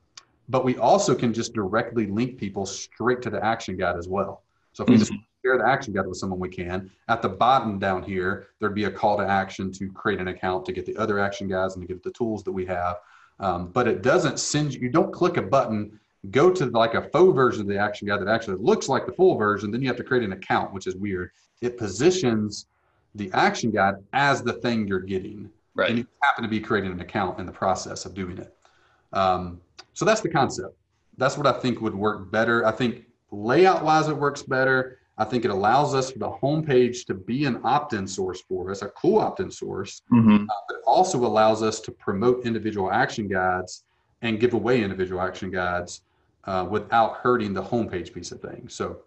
[0.48, 4.42] but we also can just directly link people straight to the action guide as well.
[4.72, 5.00] So if we mm-hmm.
[5.00, 5.12] just
[5.44, 6.90] share the action guide with someone, we can.
[7.08, 10.64] At the bottom down here, there'd be a call to action to create an account
[10.66, 12.96] to get the other action guides and to get the tools that we have.
[13.38, 15.98] Um, but it doesn't send you, you don't click a button,
[16.30, 19.12] go to like a faux version of the action guide that actually looks like the
[19.12, 19.70] full version.
[19.70, 21.30] Then you have to create an account, which is weird.
[21.60, 22.66] It positions
[23.14, 25.50] the action guide as the thing you're getting.
[25.74, 25.90] Right.
[25.90, 28.54] And you happen to be creating an account in the process of doing it.
[29.12, 29.60] Um,
[29.92, 30.76] so that's the concept.
[31.18, 32.66] That's what I think would work better.
[32.66, 34.98] I think layout wise, it works better.
[35.18, 38.82] I think it allows us for the homepage to be an opt-in source for us,
[38.82, 40.02] a cool opt-in source.
[40.12, 40.44] Mm-hmm.
[40.44, 43.84] Uh, but it also allows us to promote individual action guides
[44.20, 46.02] and give away individual action guides
[46.44, 48.74] uh, without hurting the homepage piece of things.
[48.74, 48.98] So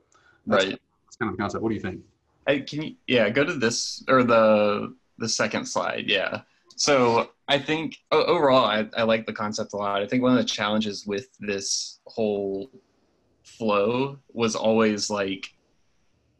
[0.47, 0.79] that's, Right.
[1.05, 1.61] that's kind of the concept.
[1.61, 2.01] What do you think?
[2.47, 6.05] I, can you, yeah, go to this or the the second slide.
[6.07, 6.41] Yeah.
[6.79, 10.01] So I think overall, I, I like the concept a lot.
[10.01, 12.71] I think one of the challenges with this whole
[13.43, 15.53] flow was always like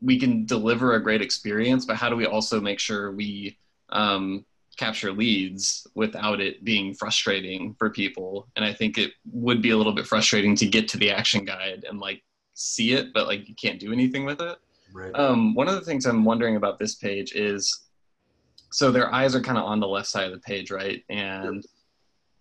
[0.02, 3.58] we can deliver a great experience, but how do we also make sure we
[3.90, 4.46] um,
[4.78, 8.48] capture leads without it being frustrating for people?
[8.56, 11.44] And I think it would be a little bit frustrating to get to the action
[11.44, 12.24] guide and like
[12.54, 14.58] see it, but like you can't do anything with it.
[14.94, 15.14] Right.
[15.16, 17.89] Um, one of the things I'm wondering about this page is
[18.72, 21.04] so their eyes are kind of on the left side of the page, right?
[21.10, 21.66] And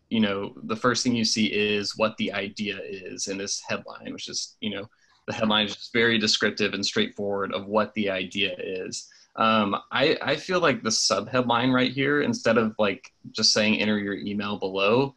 [0.09, 4.13] you know, the first thing you see is what the idea is in this headline,
[4.13, 4.89] which is, you know,
[5.27, 9.09] the headline is just very descriptive and straightforward of what the idea is.
[9.37, 13.81] Um, I, I feel like the sub headline right here, instead of like just saying
[13.81, 15.15] enter your email below,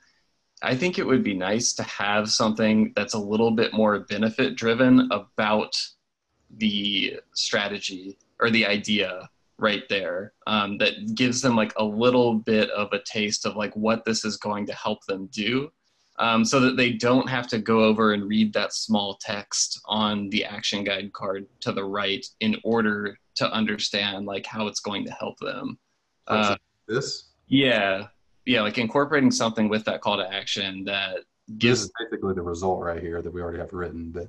[0.61, 4.55] I think it would be nice to have something that's a little bit more benefit
[4.55, 5.75] driven about
[6.57, 9.29] the strategy or the idea
[9.61, 13.73] right there um, that gives them like a little bit of a taste of like
[13.75, 15.69] what this is going to help them do
[16.19, 20.29] um, so that they don't have to go over and read that small text on
[20.29, 25.05] the action guide card to the right in order to understand like how it's going
[25.05, 25.79] to help them.
[26.27, 26.55] Uh,
[26.87, 27.29] this?
[27.47, 28.07] Yeah.
[28.45, 32.41] Yeah like incorporating something with that call to action that this gives is basically the
[32.41, 34.11] result right here that we already have written.
[34.11, 34.27] But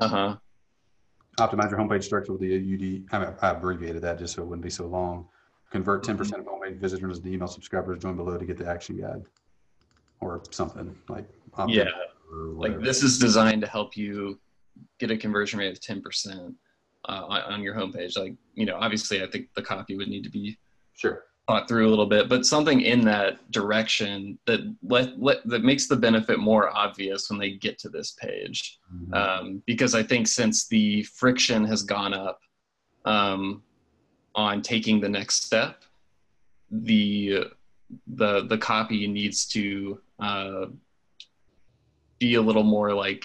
[0.00, 0.36] uh-huh
[1.38, 3.04] optimize your homepage structure with the UD.
[3.12, 5.26] I, mean, I abbreviated that just so it wouldn't be so long.
[5.70, 6.34] Convert 10% Mm-hmm.
[6.40, 8.00] of homepage visitors to email subscribers.
[8.00, 9.22] Join below to get the action guide,
[10.20, 11.26] or something like.
[11.68, 11.84] yeah
[12.56, 14.38] like this is designed to help you
[14.98, 16.54] get a conversion rate of 10%
[17.08, 20.22] uh, on, on your homepage like you know obviously i think the copy would need
[20.22, 20.56] to be
[20.92, 21.22] Sure.
[21.48, 25.88] Thought through a little bit but something in that direction that let, let that makes
[25.88, 29.14] the benefit more obvious when they get to this page Mhm.
[29.14, 32.38] um, because i think since the friction has gone up
[33.06, 33.62] um,
[34.34, 35.82] on taking the next step
[36.70, 37.44] the
[38.06, 40.66] the the copy needs to uh,
[42.18, 43.24] be a little more like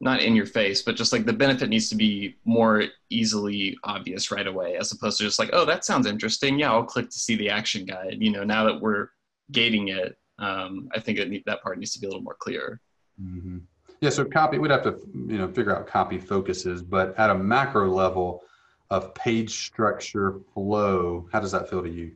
[0.00, 4.30] not in your face, but just like the benefit needs to be more easily obvious
[4.30, 6.58] right away, as opposed to just like, oh, that sounds interesting.
[6.58, 8.18] Yeah, I'll click to see the action guide.
[8.20, 9.08] You know, now that we're
[9.50, 12.80] gating it, um, I think it that part needs to be a little more clear.
[13.20, 13.62] Mhm.
[14.00, 17.34] Yeah, so copy, we'd have to, you know, figure out copy focuses, but at a
[17.34, 18.44] macro level
[18.90, 22.12] of page structure flow, how does that feel to you?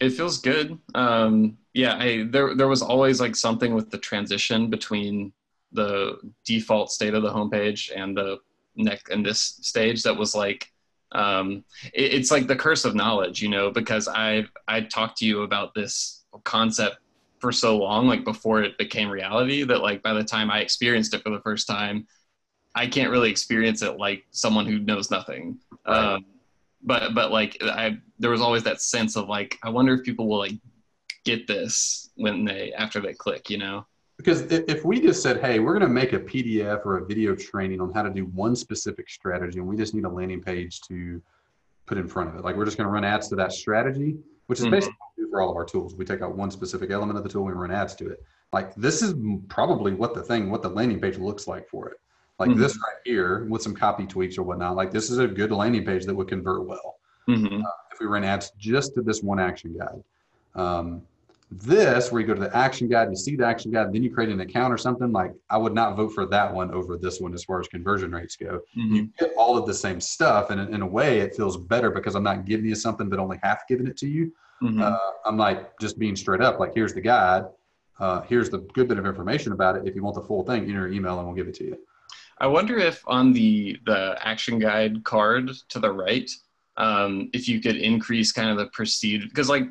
[0.00, 0.78] It feels good.
[0.94, 5.32] Um, yeah, I, there there was always like something with the transition between
[5.72, 8.38] the default state of the homepage and the
[8.76, 10.72] next and this stage that was like
[11.12, 15.26] um, it, it's like the curse of knowledge, you know, because I I talked to
[15.26, 16.96] you about this concept
[17.38, 21.12] for so long, like before it became reality, that like by the time I experienced
[21.14, 22.06] it for the first time,
[22.74, 25.58] I can't really experience it like someone who knows nothing.
[25.86, 26.14] Right.
[26.14, 26.24] Um,
[26.82, 30.28] but but like I there was always that sense of like I wonder if people
[30.28, 30.54] will like
[31.24, 33.86] get this when they after they click, you know.
[34.22, 37.34] Because if, we just said, hey, we're going to make a PDF or a video
[37.34, 40.80] training on how to do one specific strategy, and we just need a landing page
[40.82, 41.20] to
[41.86, 44.16] put in front of it, like we're just going to run ads to that strategy,
[44.46, 44.70] which is Mhm.
[44.70, 45.96] basically what we do for all of our tools.
[45.96, 48.22] We take out one specific element of the tool, we run ads to it.
[48.52, 49.14] Like this is
[49.48, 51.98] probably what the thing, what the landing page looks like for it.
[52.38, 52.58] Like Mhm.
[52.58, 54.76] this right here with some copy tweaks or whatnot.
[54.76, 58.22] Like this is a good landing page that would convert well hmm if we ran
[58.24, 60.02] ads just to this one action guide.
[60.54, 61.02] Um,
[61.60, 64.12] this, where you go to the action guide, you see the action guide, then you
[64.12, 67.20] create an account or something, like I would not vote for that one over this
[67.20, 68.60] one as far as conversion rates go.
[68.74, 71.56] hmm You get all of the same stuff, and in, in a way, it feels
[71.56, 74.32] better because I'm not giving you something but only half giving it to you.
[74.60, 77.44] hmm Uh, I'm like just being straight up, like here's the guide,
[77.98, 79.86] uh, here's the good bit of information about it.
[79.86, 81.78] If you want the full thing, enter your email and we'll give it to you.
[82.38, 86.30] I wonder if on the the action guide card to the right,
[86.76, 89.64] um, if you could increase kind of the prestige because like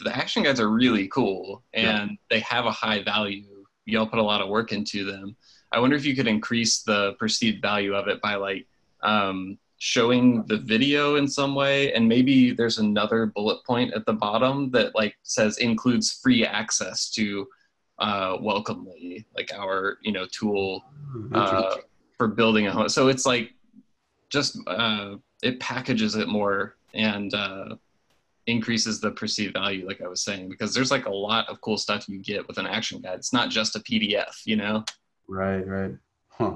[0.00, 3.64] the action guides are really cool and they have a high value.
[3.86, 5.36] Y'all put a lot of work into them.
[5.72, 8.66] I wonder if you could increase the perceived value of it by like
[9.02, 14.12] um, showing the video in some way and maybe there's another bullet point at the
[14.12, 17.46] bottom that like says includes free access to
[18.00, 21.76] uh, welcomely like our you know tool Hmm, uh,
[22.18, 23.54] for building a home so it's like
[24.30, 27.76] just uh, it packages it more and uh,
[28.48, 31.76] increases the perceived value like i was saying because there's like a lot of cool
[31.76, 34.82] stuff you get with an action guide it's not just a pdf you know
[35.30, 35.92] Right, right.
[36.30, 36.54] Huh.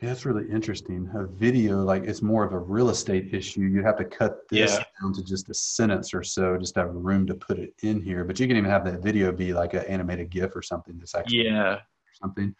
[0.00, 1.10] Yeah, that's really interesting.
[1.16, 3.62] A video, like it's more of a real estate issue.
[3.62, 4.84] You have to cut this Yeah.
[5.00, 8.00] down to just a sentence or so, just to have room to put it in
[8.00, 8.22] here.
[8.24, 11.14] But you can even have that video be like an animated GIF or something that's
[11.16, 11.80] actually yeah
[12.20, 12.54] something.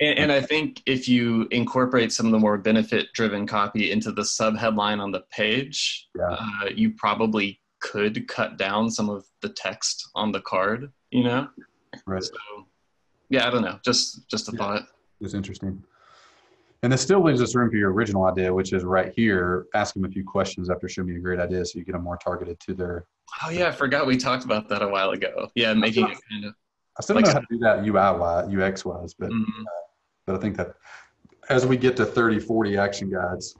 [0.00, 4.24] And, and I think if you incorporate some of the more benefit-driven copy into the
[4.24, 6.30] sub-headline on the page, Yeah.
[6.38, 10.92] uh, you probably could cut down some of the text on the card.
[11.10, 11.48] You know,
[12.06, 12.22] Right.
[12.22, 12.34] so
[13.30, 13.78] yeah, I don't know.
[13.84, 14.58] Just just a Yeah.
[14.58, 14.82] thought.
[15.20, 15.82] It's interesting.
[16.82, 19.66] And this still leaves us room for your original idea, which is right here.
[19.74, 22.02] Ask them a few questions after showing me a great idea, so you get them
[22.04, 23.04] more targeted to their.
[23.44, 25.50] Oh yeah, I forgot we talked about that a while ago.
[25.54, 26.54] Yeah, making it kind of.
[26.98, 29.44] I still don't Like- know how to do that UI wise, UX wise, but mm,
[30.26, 30.74] but I think that
[31.48, 33.56] as we get to 30, 40 action guides,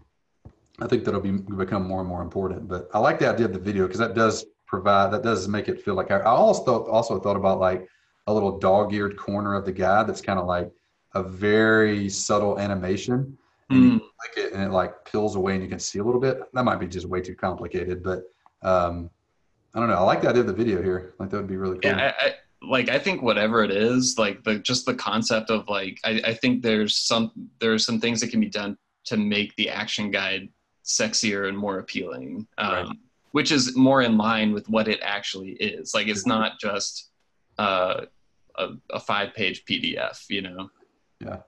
[0.81, 2.69] I think that'll be become more and more important.
[2.69, 5.69] But I like the idea of the video because that does provide that does make
[5.69, 7.89] it feel like I also thought, also thought about like
[8.27, 10.71] a little dog-eared corner of the guide that's kind of like
[11.15, 13.37] a very subtle animation.
[13.71, 16.05] And you mm, click it and it like peels away and you can see a
[16.05, 16.41] little bit.
[16.55, 18.25] That might be just way too complicated, but
[18.63, 19.11] um,
[19.75, 19.95] I don't know.
[19.97, 21.15] I like the idea of the video here.
[21.21, 21.91] Like that would be really cool.
[21.93, 25.69] yeah, I, I, like I think whatever it is, like the just the concept of
[25.69, 29.55] like I, I think there's some there's some things that can be done to make
[29.57, 30.49] the action guide
[30.85, 32.89] sexier and more appealing, um, Right.
[33.33, 35.95] which is more in line with what it actually is.
[35.95, 36.29] Like it's Mhm.
[36.29, 37.11] not just
[37.59, 38.03] uh,
[38.57, 40.71] a, a five page PDF, you know.
[41.21, 41.39] Yeah,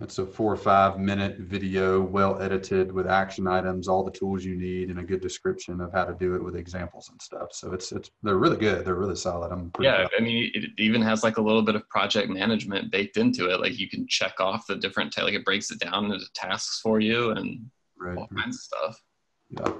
[0.00, 4.44] it's a four or five minute video, well edited with action items, all the tools
[4.44, 7.52] you need, and a good description of how to do it with examples and stuff.
[7.52, 8.84] So it's it's they're really good.
[8.84, 9.52] They're really solid.
[9.52, 10.10] I'm pretty Yeah, proud.
[10.18, 13.60] I mean, it even has like a little bit of project management baked into it.
[13.60, 17.00] Like you can check off the different, like it breaks it down into tasks for
[17.00, 18.16] you and right.
[18.16, 19.02] all kinds of stuff.
[19.50, 19.72] Yeah.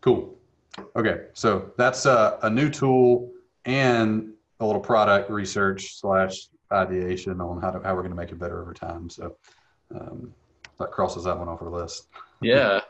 [0.00, 0.36] Cool.
[0.96, 3.30] Okay, so that's uh, a new tool
[3.64, 8.30] and a little product research slash ideation on how to how we're going to make
[8.30, 9.08] it better over time.
[9.10, 9.36] So
[9.94, 10.32] um,
[10.78, 12.08] that crosses that one off our list.
[12.42, 12.80] yeah.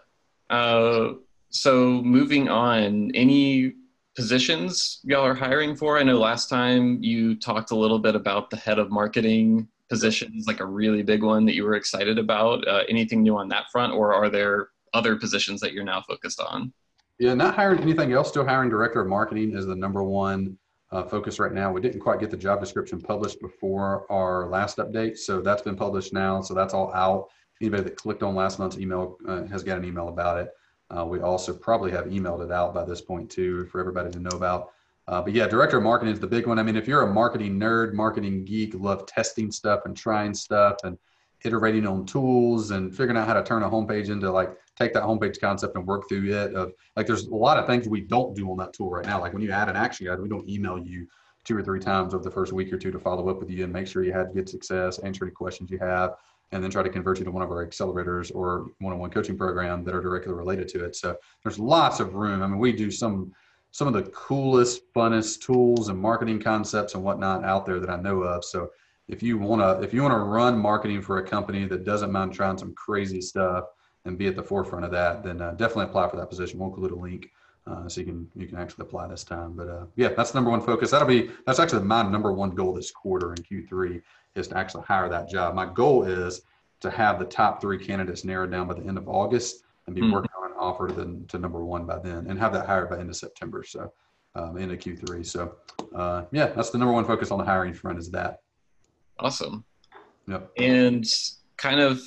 [0.51, 1.15] Uh,
[1.51, 3.75] so moving on, any
[4.17, 5.99] positions y'all are hiring for?
[5.99, 10.47] I know last time you talked a little bit about the head of marketing positions,
[10.47, 12.67] like a really big one that you were excited about.
[12.67, 16.41] Uh, anything new on that front, or are there other positions that you're now focused
[16.41, 16.73] on?
[17.19, 18.29] Yeah, not hiring anything else.
[18.29, 20.59] Still hiring director of marketing is the number one
[20.95, 21.73] uh, focus right now.
[21.73, 25.77] We didn't quite get the job description published before our last update, so that's been
[25.77, 26.41] published now.
[26.41, 27.29] So that's all out.
[27.61, 30.51] Anybody that clicked on last month's email uh, has got an email about it.
[30.97, 34.21] Uh, we also probably have emailed it out by this point too for everybody to
[34.21, 34.71] know about.
[35.09, 36.59] Uh, but yeah, director of marketing is the big one.
[36.59, 40.77] I mean, if you're a marketing nerd, marketing geek, love testing stuff and trying stuff
[40.85, 40.97] and
[41.45, 45.03] iterating on tools and figuring out how to turn a homepage into like take that
[45.03, 48.35] homepage concept and work through it of like there's a lot of things we don't
[48.35, 49.21] do on that tool right now.
[49.21, 51.07] Like when you add an action guide we don't email you
[51.45, 53.65] two or three times over the first week or two to follow up with you
[53.65, 56.15] and make sure you had good success answer any questions you have
[56.53, 59.85] and then try to convert you to one of our accelerators or one-on-one coaching program
[59.85, 60.95] that are directly related to it.
[60.97, 62.43] So there's lots of room.
[62.43, 63.33] I mean we do some
[63.71, 67.97] some of the coolest funnest tools and marketing concepts and whatnot out there that i
[67.97, 68.45] know of.
[68.45, 68.71] So
[69.09, 72.13] if you want to if you want to run marketing for a company that doesn't
[72.13, 73.65] mind trying some crazy stuff
[74.05, 76.59] and be at the forefront of that, then uh, definitely apply for that position.
[76.59, 77.31] We'll include a link
[77.67, 79.53] uh, so you can you can actually apply this time.
[79.55, 80.91] But uh, yeah, that's the number one focus.
[80.91, 84.03] That'll be that's actually my number one goal this quarter in Q3
[84.35, 85.55] is to actually hire that job.
[85.55, 86.43] My goal is
[86.81, 90.03] to have the top three candidates narrowed down by the end of August and be
[90.03, 90.13] Mhm.
[90.13, 92.99] working on an offer to, to number one by then and have that hired by
[92.99, 93.63] end of September.
[93.65, 93.93] So
[94.35, 95.25] um, end of Q3.
[95.25, 95.55] So
[95.95, 98.41] uh, yeah, that's the number one focus on the hiring front is that.
[99.21, 99.65] Awesome.
[100.27, 100.51] Yep.
[100.59, 101.07] And
[101.57, 102.01] kind of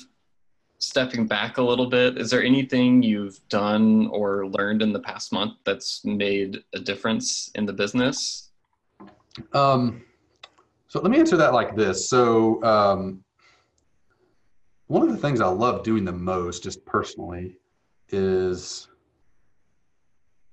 [0.78, 5.32] stepping back a little bit, is there anything you've done or learned in the past
[5.32, 8.50] month that's made a difference in the business?
[9.52, 10.04] Um,
[10.86, 12.08] so let me answer that like this.
[12.08, 13.24] So um,
[14.86, 17.56] one of the things I love doing the most, just personally,
[18.10, 18.88] is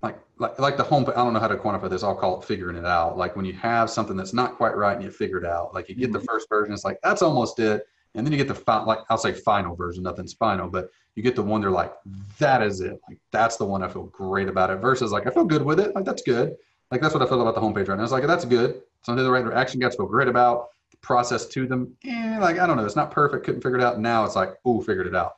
[0.02, 1.06] like like like the home.
[1.08, 2.04] I don't know how to quantify this.
[2.04, 3.18] I'll call it figuring it out.
[3.18, 5.74] Like when you have something that's not quite right and you figure it out.
[5.74, 8.48] Like you get the first version, it's like that's almost it, and then you get
[8.48, 10.04] the fi- like I'll say final version.
[10.04, 11.94] Nothing's final, but you get the one they're like
[12.40, 13.00] that is it.
[13.08, 14.78] Like that's the one I feel great about it.
[14.78, 15.94] Versus like I feel good with it.
[15.96, 16.56] Like that's good.
[16.92, 18.04] Like that's what I feel about the homepage right now.
[18.04, 18.82] It's like that's good.
[19.04, 20.70] Something the right action guides feel great about.
[20.92, 23.46] The process to them, eh, like I don't know, it's not perfect.
[23.46, 24.00] Couldn't figure it out.
[24.00, 25.36] Now it's like, ooh, figured it out.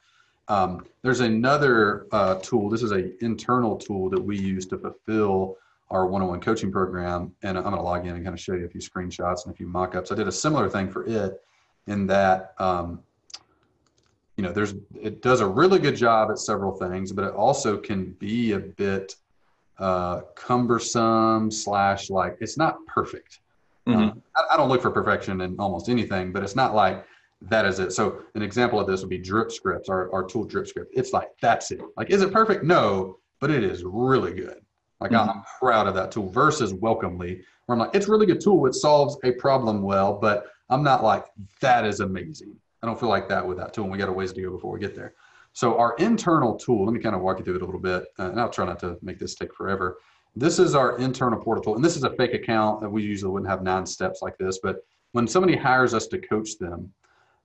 [0.49, 2.69] Um, there's another uh, tool.
[2.69, 5.57] This is an internal tool that we use to fulfill
[5.89, 7.33] our one-on-one coaching program.
[7.43, 9.53] And I'm going to log in and kind of show you a few screenshots and
[9.53, 10.11] a few mock-ups.
[10.11, 11.41] I did a similar thing for it
[11.87, 13.01] in that, um,
[14.35, 17.77] you know, there's it does a really good job at several things, but it also
[17.77, 19.15] can be a bit
[19.79, 23.39] uh, cumbersome slash like it's not perfect.
[23.87, 23.99] Mm-hmm.
[23.99, 27.05] Um, I, I don't look for perfection in almost anything, but it's not like
[27.41, 27.91] that is it.
[27.93, 30.91] So an example of this would be drip scripts, our, our tool drip script.
[30.95, 31.81] It's like, that's it.
[31.95, 32.63] Like, is it perfect?
[32.63, 34.61] No, but it is really good.
[34.99, 35.29] Like mm-hmm.
[35.29, 38.65] I'm proud of that tool versus welcomely, where I'm like, it's a really good tool.
[38.65, 41.25] It solves a problem well, but I'm not like,
[41.61, 42.55] that is amazing.
[42.81, 43.85] I don't feel like that with that tool.
[43.85, 45.13] And we got a ways to go before we get there.
[45.53, 48.05] So our internal tool, let me kind of walk you through it a little bit,
[48.19, 49.97] uh, and I'll try not to make this take forever.
[50.35, 53.31] This is our internal portal tool, and this is a fake account that we usually
[53.31, 54.59] wouldn't have nine steps like this.
[54.61, 56.93] But when somebody hires us to coach them,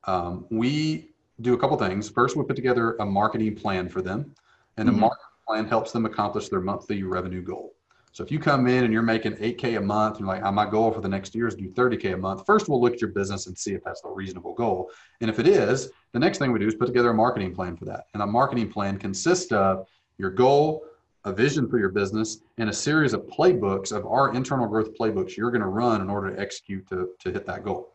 [0.05, 2.11] um, we do a couple things.
[2.11, 4.35] First, we put together a marketing plan for them,
[4.77, 5.01] and the mm-hmm.
[5.01, 7.73] marketing plan helps them accomplish their monthly revenue goal.
[8.13, 10.69] So if you come in and you're making 8K a month, you're like, oh, my
[10.69, 12.45] goal for the next year is to do 30K a month.
[12.45, 14.91] First, we'll look at your business and see if that's a reasonable goal.
[15.23, 17.75] And if it is, the next thing we do is put together a marketing plan
[17.75, 18.05] for that.
[18.13, 19.87] And a marketing plan consists of
[20.19, 20.85] your goal,
[21.25, 25.35] a vision for your business, and a series of playbooks of our internal growth playbooks
[25.35, 27.95] you're going to run in order to execute to, to hit that goal.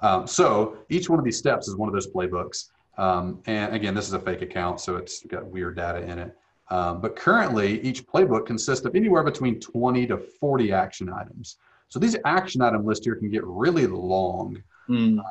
[0.00, 2.70] Um, so each one of these steps is one of those playbooks.
[2.96, 6.34] Um, and again, this is a fake account, so it's got weird data in it.
[6.70, 11.56] Um, but currently, each playbook consists of anywhere between 20 to 40 action items.
[11.88, 14.62] So these action item lists here can get really long.
[14.88, 15.22] Mm.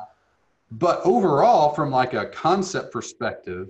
[0.70, 3.68] but overall, from like a concept perspective,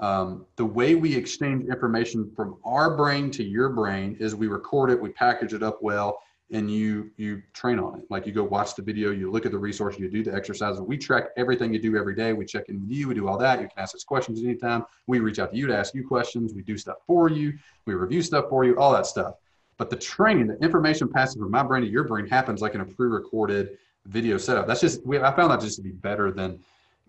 [0.00, 4.90] um, the way we exchange information from our brain to your brain is we record
[4.90, 6.18] it, we package it up well,
[6.52, 8.04] and you you train on it.
[8.10, 10.80] Like you go watch the video, you look at the resource, you do the exercises.
[10.80, 12.32] We track everything you do every day.
[12.32, 13.08] We check in with you.
[13.08, 13.60] We do all that.
[13.60, 14.84] You can ask us questions anytime.
[15.06, 16.52] We reach out to you to ask you questions.
[16.54, 17.54] We do stuff for you.
[17.86, 18.78] We review stuff for you.
[18.78, 19.34] All that stuff.
[19.78, 22.80] But the training, the information passing from my brain to your brain happens like in
[22.80, 24.66] a pre-recorded video setup.
[24.66, 26.60] That's just we, I found that just to be better than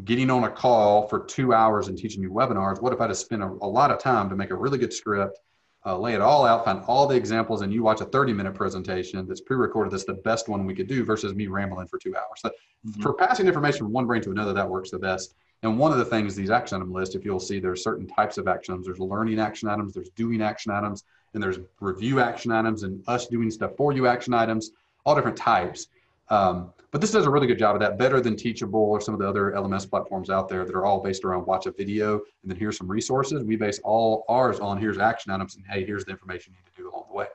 [0.05, 2.81] getting on a call for two hours and teaching you webinars.
[2.81, 4.93] What if I just spent a, a lot of time to make a really good
[4.93, 5.39] script?
[5.85, 8.53] Uh, lay it all out, find all the examples, and you watch a 30 minute
[8.53, 9.91] presentation that's pre recorded.
[9.91, 12.39] That's the best one we could do versus me rambling for two hours.
[12.39, 13.01] So mm-hmm.
[13.01, 15.35] For passing information from one brain to another, that works the best.
[15.63, 18.37] And one of the things, these action item lists, if you'll see, there's certain types
[18.37, 18.87] of action items.
[18.87, 23.27] There's learning action items, there's doing action items, and there's review action items, and us
[23.27, 24.71] doing stuff for you action items,
[25.05, 25.87] all different types.
[26.31, 29.13] Um, but this does a really good job of that, better than Teachable or some
[29.13, 32.15] of the other LMS platforms out there that are all based around watch a video
[32.15, 33.43] and then here's some resources.
[33.43, 36.75] We base all ours on here's action items and hey, here's the information you need
[36.75, 37.27] to do along the way.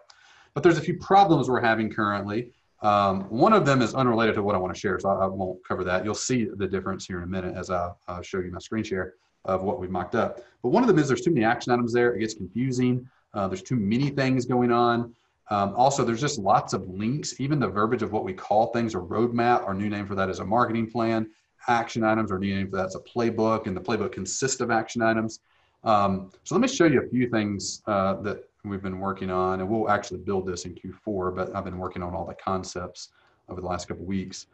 [0.55, 2.51] But there's a few problems we're having currently.
[2.83, 5.27] Um, one of them is unrelated to what I want to share, so I, I,
[5.27, 6.05] won't cover that.
[6.05, 8.85] You'll see the difference here in a minute as I uh, show you my screen
[8.85, 9.15] share
[9.47, 10.41] of what we've mocked up.
[10.63, 12.15] But one of them is there's too many action items there.
[12.15, 13.09] It gets confusing.
[13.33, 15.15] Uh, there's too many things going on.
[15.49, 18.95] Um, also, there's just lots of links, even the verbiage of what we call things
[18.95, 19.65] a roadmap.
[19.67, 21.31] Our new name for that is a marketing plan.
[21.69, 25.03] Action items, our new name for that's a playbook, and the playbook consists of action
[25.03, 25.41] items.
[25.85, 29.61] Um, so let me show you a few things uh, that we've been working on,
[29.61, 33.11] and we'll actually build this in Q4, but I've been working on all the concepts
[33.49, 34.47] over the last couple weeks.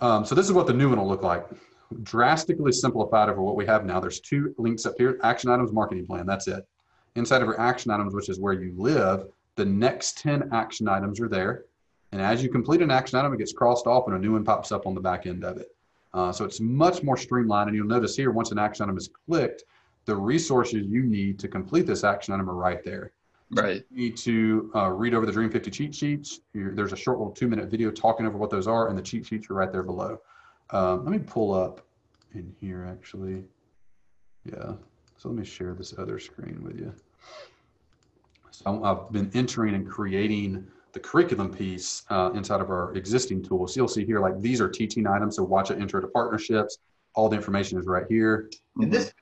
[0.00, 1.46] Um, so this is what the new one will look like.
[2.02, 4.00] Drastically simplified over what we have now.
[4.00, 6.66] There's two links up here, action items, marketing plan, that's it.
[7.16, 9.26] Inside of our action items, which is where you live,
[9.60, 11.66] the next 10 action items are there.
[12.12, 14.42] And as you complete an action item, it gets crossed off and a new one
[14.42, 15.68] pops up on the back end of it.
[16.14, 17.68] Uh, so it's much more streamlined.
[17.68, 19.64] And you'll notice here, once an action item is clicked,
[20.06, 23.12] the resources you need to complete this action item are right there.
[23.50, 23.84] Right.
[23.90, 26.40] You need to uh, read over the Dream 50 cheat sheets.
[26.54, 29.02] You're, there's a short little two minute video talking over what those are, and the
[29.02, 30.22] cheat sheets are right there below.
[30.70, 31.82] Um, let me pull up
[32.32, 33.44] in here actually.
[34.46, 34.72] Yeah.
[35.18, 36.94] So let me share this other screen with you.
[38.66, 43.74] I've been entering and creating the curriculum piece uh, inside of our existing tools.
[43.74, 45.36] So you'll see here, like these are teaching items.
[45.36, 46.78] So watch an intro to partnerships.
[47.14, 48.50] All the information is right here.
[48.76, 49.12] And this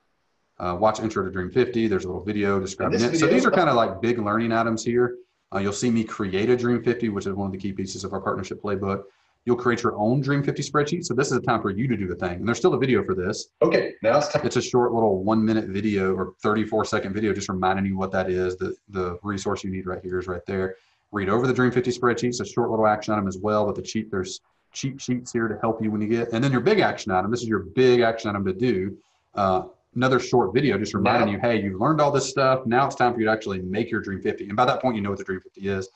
[0.59, 1.89] uh, watch intro to Dream 50.
[1.89, 3.19] There's a little video describing it.
[3.19, 5.17] So these are kind of like big learning items here.
[5.55, 8.05] Uh, you'll see me create a Dream 50, which is one of the key pieces
[8.05, 9.05] of our partnership playbook.
[9.45, 11.05] You'll create your own Dream 50 spreadsheet.
[11.05, 12.35] So this is a time for you to do the thing.
[12.35, 13.49] And there's still a video for this.
[13.63, 14.45] Okay, now it's time.
[14.45, 18.13] It's a short little one minute video or 34 second video, just reminding you what
[18.13, 18.57] that is.
[18.57, 20.77] The, the resource you need right here is right there.
[21.13, 22.29] Read over the Dream 50 spreadsheet.
[22.29, 24.41] It's a short little action item as well, but the cheat, there's
[24.73, 27.31] cheat sheets here to help you when you get, and then your big action item.
[27.31, 28.99] This is your big action item to do.
[29.35, 29.63] Uh,
[29.95, 32.67] another short video just reminding you, hey, you've learned all this stuff.
[32.67, 34.49] Now it's time for you to actually make your Dream 50.
[34.49, 35.89] And by that point, you know what the Dream 50 is.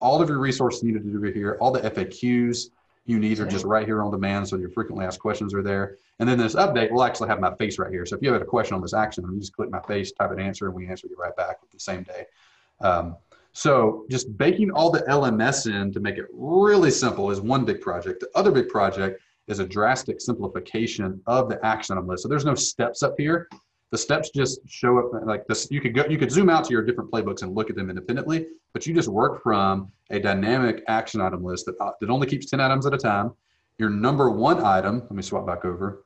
[0.00, 2.70] All of your resources needed to do here, all the FAQs,
[3.08, 4.46] you need are just right here on demand.
[4.46, 5.96] So your frequently asked questions are there.
[6.18, 8.04] And then this update will actually have my face right here.
[8.04, 10.30] So if you have a question on this action, you just click my face, type
[10.30, 12.26] an answer, and we answer you right back the same day.
[12.80, 13.16] Um,
[13.52, 17.80] so just baking all the LMS in to make it really simple is one big
[17.80, 18.20] project.
[18.20, 22.24] The other big project is a drastic simplification of the action item list.
[22.24, 23.48] So there's no steps up here.
[23.90, 25.68] The steps just show up like this.
[25.70, 27.88] You could go, you could zoom out to your different playbooks and look at them
[27.88, 32.26] independently, but you just work from a dynamic action item list that, uh, that only
[32.26, 33.32] keeps 10 items at a time.
[33.78, 36.04] Your number one item, let me swap back over.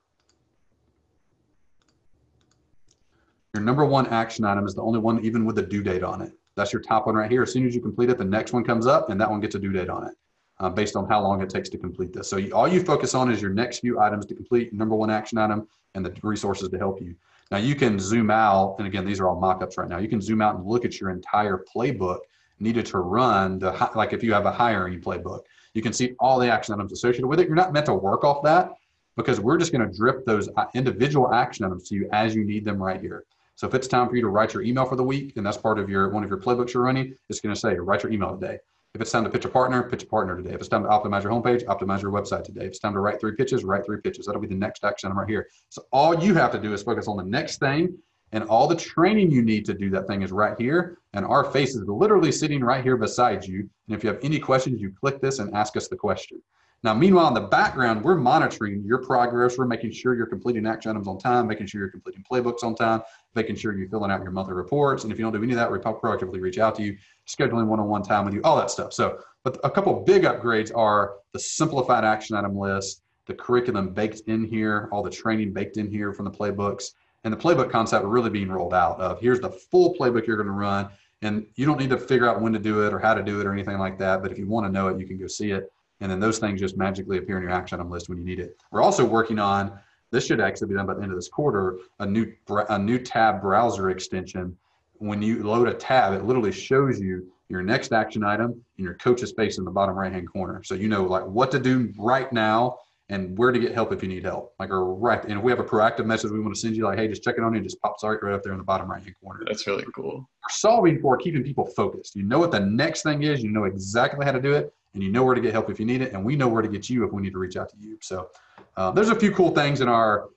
[3.55, 6.23] Your number one action item is the only one even with a due date on
[6.23, 6.33] it.
[6.55, 7.43] That's your top one right here.
[7.43, 9.55] As soon as you complete it, the next one comes up and that one gets
[9.55, 10.15] a due date on it
[10.61, 12.29] uh, based on how long it takes to complete this.
[12.29, 15.11] So you, all you focus on is your next few items to complete, number one
[15.11, 17.15] action item, and the resources to help you.
[17.53, 19.99] Now you can zoom out, and again, these are all mock-ups right now.
[19.99, 22.21] You can zoom out and look at your entire playbook
[22.59, 25.41] needed to run the, like if you have a hiring playbook,
[25.75, 27.47] you can see all the action items associated with it.
[27.49, 28.73] You're not meant to work off that
[29.17, 32.43] because we're just going to drip those uh, individual action items to you as you
[32.43, 33.25] need them right here.
[33.57, 35.59] So if it's time for you to write your email for the week, and that's
[35.59, 38.13] part of your one of your playbooks you're running, it's going to say write your
[38.13, 38.61] email today.
[38.95, 40.51] If it's time to pitch a partner, pitch a partner today.
[40.51, 42.65] If it's time to optimize your homepage, optimize your website today.
[42.65, 44.27] If it's time to write three pitches, write three pitches.
[44.27, 45.49] That'll be the next action item right here.
[45.71, 47.97] So all you have to do is focus on the next thing
[48.33, 50.99] and all the training you need to do that thing is right here.
[51.15, 53.61] And our face is literally sitting right here beside you.
[53.89, 56.43] And if you have any questions, you click this and ask us the question.
[56.85, 59.57] Now, meanwhile, in the background, we're monitoring your progress.
[59.57, 62.75] We're making sure you're completing action items on time, making sure you're completing playbooks on
[62.75, 63.03] time,
[63.37, 65.05] making sure you're filling out your monthly reports.
[65.05, 66.97] And if you don't do any of that, we proactively reach out to you,
[67.29, 68.93] scheduling one-on-one time with you, all that stuff.
[68.93, 74.23] So, but a couple big upgrades are the simplified action item list, the curriculum baked
[74.27, 78.05] in here, all the training baked in here from the playbooks, and the playbook concept
[78.05, 80.89] really being rolled out of here's the full playbook you're going to run.
[81.25, 83.41] And you don't need to figure out when to do it or how to do
[83.41, 84.23] it or anything like that.
[84.23, 85.73] But if you want to know it, you can go see it
[86.03, 88.41] and then those things just magically appear in your action item list when you need
[88.41, 88.61] it.
[88.73, 89.79] We're also working on
[90.11, 92.31] this should actually be done by the end of this quarter a new
[92.69, 94.57] a new tab browser extension.
[94.95, 98.95] When you load a tab, it literally shows you your next action item and your
[98.95, 100.63] coach's face in the bottom right hand corner.
[100.65, 102.79] So you know like what to do right now
[103.09, 104.55] and where to get help if you need help.
[104.59, 106.85] Like or right and if we have a proactive message we want to send you,
[106.85, 108.65] like, hey, just check it on you, just pops right right up there in the
[108.65, 109.45] bottom right hand corner.
[109.47, 110.17] That's really cool.
[110.17, 112.17] We're solving for keeping people focused.
[112.17, 115.03] You know what the next thing is, you know exactly how to do it, and
[115.03, 116.69] you know where to get help if you need it, and we know where to
[116.69, 117.99] get you if we need to reach out to you.
[118.01, 118.29] So
[118.77, 120.29] uh, there's a few cool things in our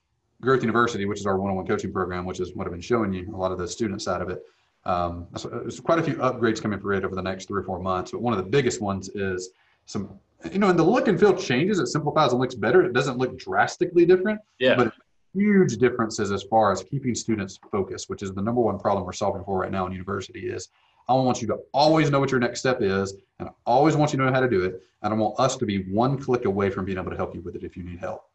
[0.41, 3.33] Growth University, which is our one-on-one coaching program, which is what I've been showing you,
[3.33, 4.43] a lot of the student side of it.
[4.85, 7.79] Um, there's quite a few upgrades coming for it over the next three or four
[7.79, 9.49] months, but one of the biggest ones is
[9.85, 10.19] some,
[10.51, 11.79] you know, and the look and feel changes.
[11.79, 12.83] It simplifies and looks better.
[12.83, 14.75] It doesn't look drastically different, yeah.
[14.75, 14.93] but
[15.33, 19.13] huge differences as far as keeping students focused, which is the number one problem we're
[19.13, 20.69] solving for right now in university is
[21.07, 24.11] I want you to always know what your next step is, and I always want
[24.11, 24.83] you to know how to do it.
[25.03, 27.41] And I want us to be one click away from being able to help you
[27.41, 28.27] with it if you need help.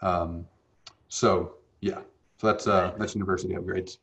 [0.00, 0.46] Um,
[1.08, 2.00] so yeah,
[2.38, 3.98] so that's uh, that's university upgrades.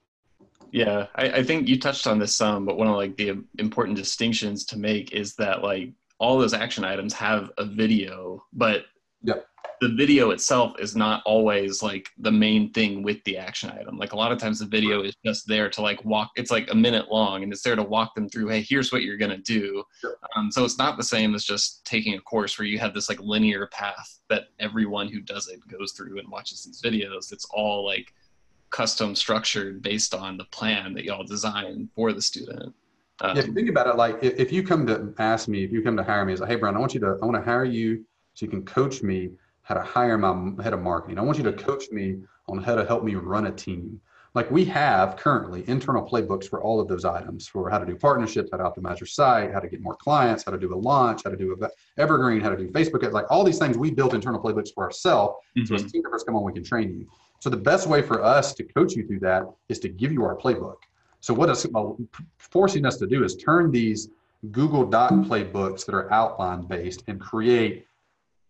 [0.71, 3.97] Yeah, I, I think you touched on this some, but one of like the important
[3.97, 8.85] distinctions to make is that like all those action items have a video, but
[9.81, 13.97] the video itself is not always like the main thing with the action item.
[13.97, 16.71] Like a lot of times the video is just there to like walk, it's like
[16.71, 19.31] a minute long and it's there to walk them through, hey, here's what you're going
[19.31, 19.83] to do.
[19.99, 20.15] Sure.
[20.35, 23.09] Um, so it's not the same as just taking a course where you have this
[23.09, 27.33] like linear path that everyone who does it goes through and watches these videos.
[27.33, 28.13] It's all like
[28.69, 32.75] custom structured based on the plan that y'all design for the student.
[33.21, 35.71] Um, if you think about it, like if, if you come to ask me, if
[35.71, 37.35] you come to hire me, it's like, hey, Bryan, I want you to, I want
[37.35, 38.05] to hire you
[38.35, 39.31] so you can coach me
[39.63, 41.17] how to hire my head of marketing.
[41.17, 44.01] I want you to coach me on how to help me run a team.
[44.33, 47.97] Like we have currently internal playbooks for all of those items for how to do
[47.97, 50.75] partnerships, how to optimize your site, how to get more clients, how to do a
[50.75, 53.77] launch, how to do a evergreen, how to do Facebook ads, like all these things
[53.77, 55.35] we built internal playbooks for ourselves.
[55.57, 55.65] Mm-hmm.
[55.65, 57.07] So as team members come on, we can train you.
[57.39, 60.23] So the best way for us to coach you through that is to give you
[60.23, 60.77] our playbook.
[61.19, 61.67] So what is
[62.37, 64.09] forcing us to do is turn these
[64.51, 67.85] Google Doc playbooks that are outline based and create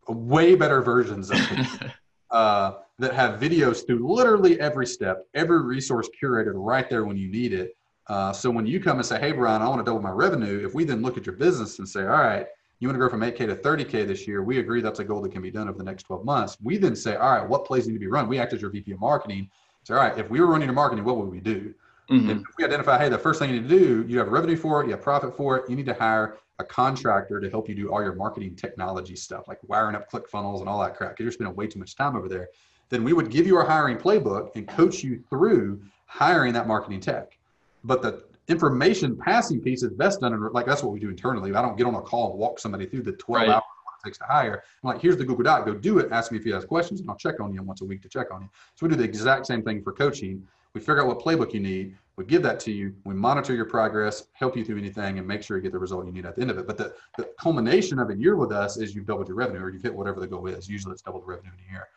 [0.07, 1.67] way better versions of it
[2.31, 7.29] uh, that have videos through literally every step, every resource curated right there when you
[7.29, 7.75] need it.
[8.07, 10.65] Uh, so when you come and say, "Hey, Bryan, I want to double my revenue,"
[10.65, 12.45] if we then look at your business and say, "All right,
[12.79, 15.21] you want to grow from 8K to 30K this year," we agree that's a goal
[15.21, 16.57] that can be done over the next 12 months.
[16.61, 18.71] We then say, "All right, what plays need to be run?" We act as your
[18.71, 19.49] VP of marketing.
[19.83, 21.73] Say, "All right, if we were running a marketing, what would we do?"
[22.09, 22.29] Mm-hmm.
[22.29, 24.81] If we identify, hey, the first thing you need to do, you have revenue for
[24.81, 27.75] it, you have profit for it, you need to hire a contractor to help you
[27.75, 31.23] do all your marketing technology stuff, like wiring up ClickFunnels and all that crap, because
[31.23, 32.49] you're spending way too much time over there,
[32.89, 36.99] then we would give you our hiring playbook and coach you through hiring that marketing
[36.99, 37.37] tech.
[37.83, 41.53] But the information passing piece is best done in, like that's what we do internally.
[41.53, 43.53] I don't get on a call and walk somebody through the 12 right.
[43.53, 43.63] hours
[44.03, 44.63] it takes to hire.
[44.83, 46.11] I'm like, here's the Google Doc, go do it.
[46.11, 48.09] Ask me if you have questions, and I'll check on you once a week to
[48.09, 48.49] check on you.
[48.75, 50.47] So we do the exact same thing for coaching.
[50.73, 51.97] We figure out what playbook you need.
[52.15, 52.93] We give that to you.
[53.03, 56.05] We monitor your progress, help you through anything, and make sure you get the result
[56.05, 56.67] you need at the end of it.
[56.67, 59.69] But the, the culmination of a year with us is you've doubled your revenue or
[59.69, 60.69] you've hit whatever the goal is.
[60.69, 61.87] Usually it's double the revenue in a year.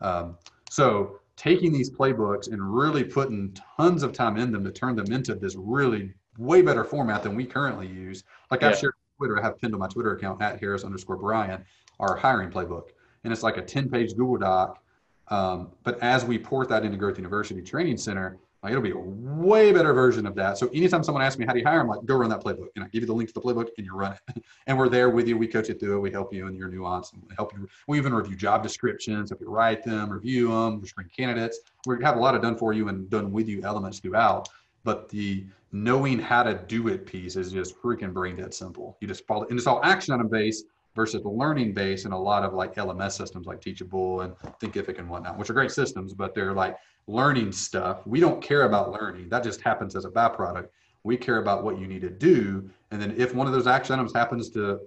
[0.00, 0.38] Um,
[0.70, 5.12] so taking these playbooks and really putting tons of time in them to turn them
[5.12, 8.24] into this really way better format than we currently use.
[8.50, 8.70] Like yeah.
[8.70, 11.64] I shared on Twitter, I have pinned on my Twitter account at Harris underscore Bryan,
[12.00, 12.88] our hiring playbook.
[13.24, 14.82] And it's like a 10 page Google Doc
[15.28, 18.96] um, but as we port that into Growth University Training Center, like it'll be a
[18.96, 20.56] way better version of that.
[20.56, 21.80] So anytime someone asks me, how do you hire?
[21.80, 22.68] I'm like, go run that playbook.
[22.76, 24.42] And I give you the link to the playbook and you run it.
[24.66, 25.36] and we're there with you.
[25.36, 26.00] We coach you through it.
[26.00, 27.68] We help you in your nuance and help you.
[27.88, 31.60] We even review job descriptions, help you write them, review them, we screen candidates.
[31.86, 34.48] We have a lot of done for you and done with you elements throughout.
[34.82, 38.96] But the knowing how to do it piece is just freaking brain dead simple.
[39.00, 40.64] You just follow, and it's all action item based
[40.94, 44.98] versus the learning base and a lot of like LMS systems like Teachable and Thinkific
[44.98, 46.76] and whatnot, which are great systems, but they're like
[47.06, 48.06] learning stuff.
[48.06, 49.28] We don't care about learning.
[49.28, 50.68] That just happens as a byproduct.
[51.02, 52.70] We care about what you need to do.
[52.90, 54.80] And then if one of those action items happens to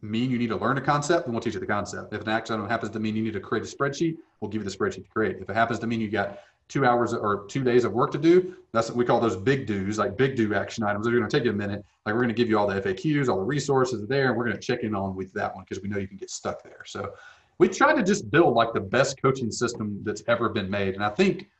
[0.00, 2.12] mean you need to learn a concept, then we'll teach you the concept.
[2.12, 4.62] If an action item happens to mean you need to create a spreadsheet, we'll give
[4.62, 5.38] you the spreadsheet to create.
[5.40, 6.40] If it happens to mean you got
[6.72, 8.54] two hours or two days of work to do.
[8.72, 11.04] That's what we call those big do's, like big do action items.
[11.04, 11.84] They're going to take you a minute.
[12.06, 14.46] Like we're going to give you all the FAQs, all the resources there, and we're
[14.46, 16.62] going to check in on with that one because we know you can get stuck
[16.62, 16.82] there.
[16.86, 17.12] So
[17.58, 21.04] we try to just build like the best coaching system that's ever been made, and
[21.04, 21.50] I think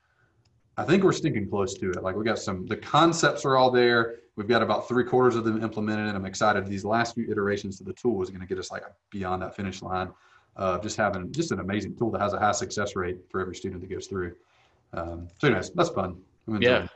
[0.79, 2.03] I think we're stinking close to it.
[2.03, 4.21] Like we got some, the concepts are all there.
[4.37, 6.67] We've got about three quarters of them implemented, and I'm excited.
[6.67, 9.55] These last few iterations to the tool is going to get us like beyond that
[9.55, 10.11] finish line.
[10.57, 13.55] Uh, just having just an amazing tool that has a high success rate for every
[13.55, 14.35] student that goes through.
[14.95, 16.17] Um, so anyways, that's fun.
[16.61, 16.87] Yeah.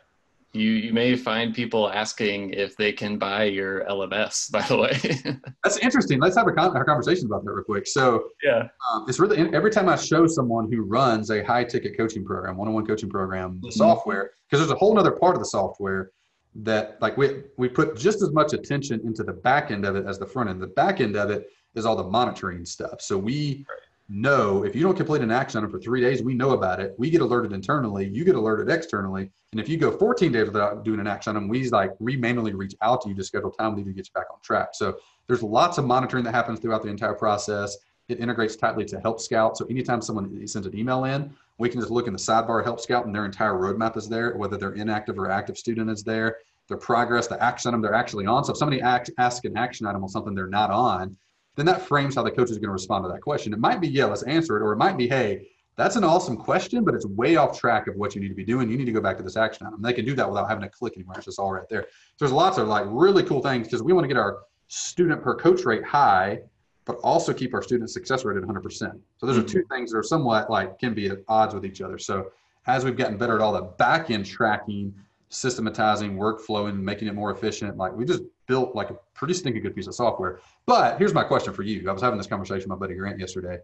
[0.53, 5.39] You, you may find people asking if they can buy your LMS, by the way.
[5.63, 6.19] that's interesting.
[6.19, 7.87] Let's have a, con- a, conversation about that real quick.
[7.87, 11.97] So yeah, um, it's really, every time I show someone who runs a high ticket
[11.97, 13.77] coaching program, one-on-one coaching program, the mm-hmm.
[13.77, 16.13] software, because there's a whole other part of the software
[16.55, 20.07] that like we, we put just as much attention into the back end of it
[20.07, 20.63] as the front end.
[20.63, 23.03] The back end of it is all the monitoring stuff.
[23.03, 26.35] So we, right know if you don't complete an action item for three days, we
[26.35, 26.95] know about it.
[26.99, 29.31] We get alerted internally, you get alerted externally.
[29.53, 32.55] And if you go 14 days without doing an action item, we like we manually
[32.55, 34.71] reach out to you to schedule time with you to get you back on track.
[34.73, 37.77] So there's lots of monitoring that happens throughout the entire process.
[38.09, 39.57] It integrates tightly to Help Scout.
[39.57, 42.81] So anytime someone sends an email in, we can just look in the sidebar Help
[42.81, 46.37] Scout and their entire roadmap is there, whether they're inactive or active student is there,
[46.69, 48.45] their progress, the action item they're actually on.
[48.45, 51.17] So if somebody asks an action item on something they're not on,
[51.57, 53.53] then that frames how the coach is going to respond to that question.
[53.53, 56.37] It might be, yeah, let's answer it, or it might be, hey, that's an awesome
[56.37, 58.71] question, but it's way off track of what you need to be doing.
[58.71, 59.83] You need to go back to this action item.
[59.83, 61.17] They can do that without having to click anywhere.
[61.17, 61.83] It's just all right there.
[61.83, 61.89] So
[62.21, 64.39] there's lots of like really cool things because we want to get our
[64.69, 66.41] student per coach rate high,
[66.87, 68.63] but also keep our student success rate at 100%.
[68.73, 69.45] So those mm-hmm.
[69.45, 71.99] are two things that are somewhat like can be at odds with each other.
[71.99, 72.33] So
[72.67, 74.95] as we've gotten better at all the back end tracking,
[75.29, 79.63] systematizing, workflow, and making it more efficient, like we just built like a pretty stinking
[79.63, 80.41] good piece of software.
[80.67, 81.89] But here's my question for you.
[81.89, 83.59] I was having this conversation with my buddy Grant yesterday.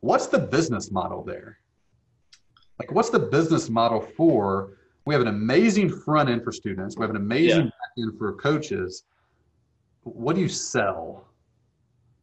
[0.00, 1.58] What's the business model there?
[2.78, 4.74] Like, what's the business model for?
[5.04, 6.96] We have an amazing front end for students.
[6.96, 7.64] We have an amazing yeah.
[7.64, 9.04] back end for coaches.
[10.02, 11.28] What do you sell?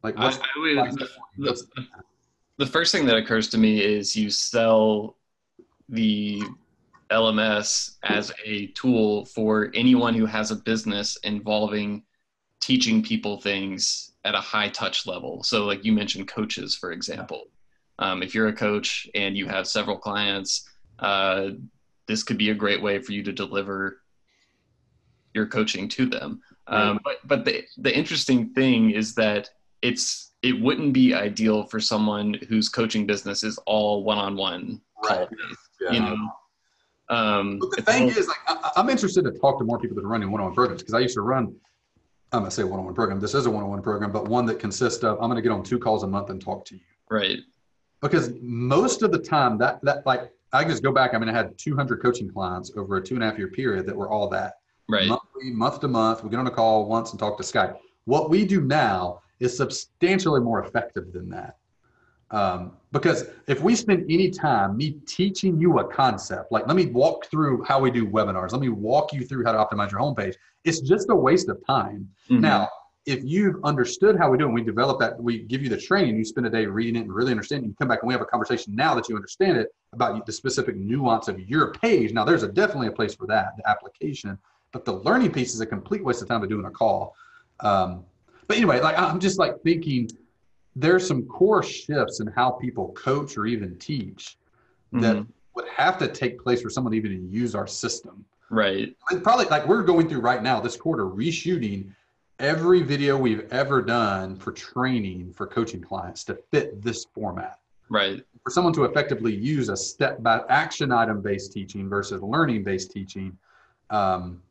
[0.04, 1.88] Like, what's I, I would, the, the,
[2.58, 5.16] the first thing that occurs to me is you sell
[5.90, 6.44] the
[7.14, 12.04] LMS as a tool for anyone who has a business involving
[12.60, 15.44] teaching people things at a high touch level.
[15.44, 17.46] So, like you mentioned, coaches, for example.
[18.00, 20.68] Um, if you're a coach and you have several clients,
[21.00, 21.50] uh,
[22.08, 24.02] this could be a great way for you to deliver
[25.34, 26.42] your coaching to them.
[26.68, 29.50] Um, but but the the interesting thing is that
[29.82, 34.82] it's it wouldn't be ideal for someone whose coaching business is all one on one.
[35.04, 35.28] Right.
[35.82, 35.92] Yeah.
[35.92, 36.18] You know,
[37.10, 40.06] um, but the thing is, like, I, am interested to talk to more people that
[40.06, 41.56] are running one-on-one programs because I used to run.
[42.32, 43.20] I'm gonna say one-on-one program.
[43.20, 45.78] This is a one-on-one program, but one that consists of I'm gonna get on two
[45.78, 46.82] calls a month and talk to you.
[47.10, 47.40] Right.
[48.02, 51.14] Because most of the time, that that like I just go back.
[51.14, 53.86] I mean, I had 200 coaching clients over a two and a half year period
[53.88, 54.54] that were all that.
[54.90, 55.08] Right.
[55.08, 57.78] Monthly, month to month, we get on a call once and talk to Skype.
[58.06, 61.58] What we do now is substantially more effective than that.
[62.34, 66.88] Um, because if we spend any time me teaching you a concept, like let me
[66.88, 70.02] walk through how we do webinars, let me walk you through how to optimize your
[70.02, 70.34] homepage,
[70.66, 72.10] it's just a waste of time.
[72.30, 72.42] Mm-hmm.
[72.42, 72.70] Now,
[73.06, 75.78] if you've understood how we do it, and we develop that, we give you the
[75.78, 78.14] training, you spend a day reading it and really understanding, you come back and we
[78.14, 82.14] have a conversation now that you understand it about the specific nuance of your page.
[82.14, 84.40] Now, there's a definitely a place for that, the application,
[84.72, 87.16] but the learning piece is a complete waste of time to doing a call.
[87.60, 88.06] Um,
[88.48, 90.10] but anyway, like I'm just like thinking,
[90.76, 94.38] there's some core shifts in how people coach or even teach
[94.94, 95.28] that Mhm.
[95.56, 98.26] would have to take place for someone even to use our system.
[98.50, 98.96] Right.
[99.10, 101.94] And probably like we're going through right now this quarter reshooting
[102.40, 107.60] every video we've ever done for training for coaching clients to fit this format
[107.90, 108.24] Right.
[108.44, 112.92] for someone to effectively use a step by action item based teaching versus learning based
[112.92, 113.38] teaching
[113.92, 114.42] um,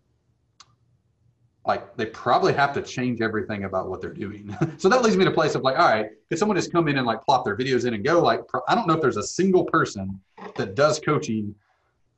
[1.65, 4.57] like they probably have to change everything about what they're doing.
[4.79, 6.89] So that leads me to a place of like all right could someone just come
[6.89, 9.17] in and like plop their videos in and go like i don't know if there's
[9.17, 10.21] a single person
[10.57, 11.55] that does coaching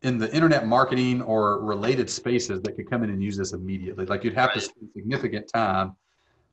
[0.05, 4.05] in the internet marketing or related spaces that could come in and use this immediately.
[4.05, 5.97] Like you'd have to spend significant time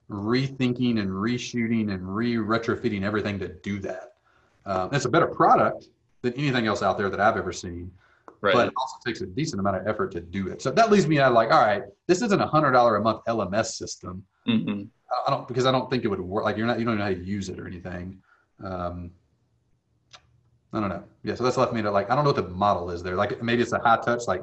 [0.10, 4.14] rethinking and reshooting and re-retrofitting everything to do that.
[4.66, 5.90] Um, it's a better product
[6.22, 7.92] than anything else out there that I've ever seen,
[8.42, 8.54] Right.
[8.54, 10.62] but it also takes a decent amount of effort to do it.
[10.64, 13.22] So that leaves me out like, all right, this isn't a hundred dollar a month
[13.28, 14.24] LMS system.
[14.46, 14.84] hmm
[15.28, 16.46] I don't because I don't think it would work.
[16.46, 18.20] Like you're not, you don't know how to use it or anything.
[18.64, 19.12] Um,
[20.74, 21.04] I don't know.
[21.24, 23.16] Yeah, so that's left me to like, I don't know what the model is there.
[23.16, 24.42] Like maybe it's a high touch, like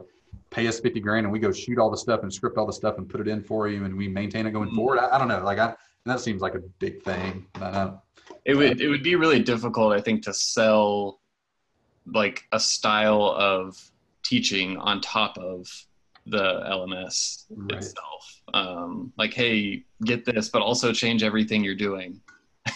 [0.51, 2.73] pay us fifty grand and we go shoot all the stuff and script all the
[2.73, 4.75] stuff and put it in for you and we maintain it going Mhm.
[4.77, 4.99] forward.
[4.99, 5.43] I, I don't know.
[5.43, 5.77] Like I, and
[6.07, 7.47] that seems like a big thing.
[7.59, 7.97] Don't,
[8.45, 11.21] It would it would be really difficult, I think, to sell
[12.13, 13.77] like a style of
[14.23, 15.67] teaching on top of
[16.27, 17.79] the LMS Right.
[17.79, 18.43] itself.
[18.55, 22.21] Um, like, hey, get this, but also change everything you're doing.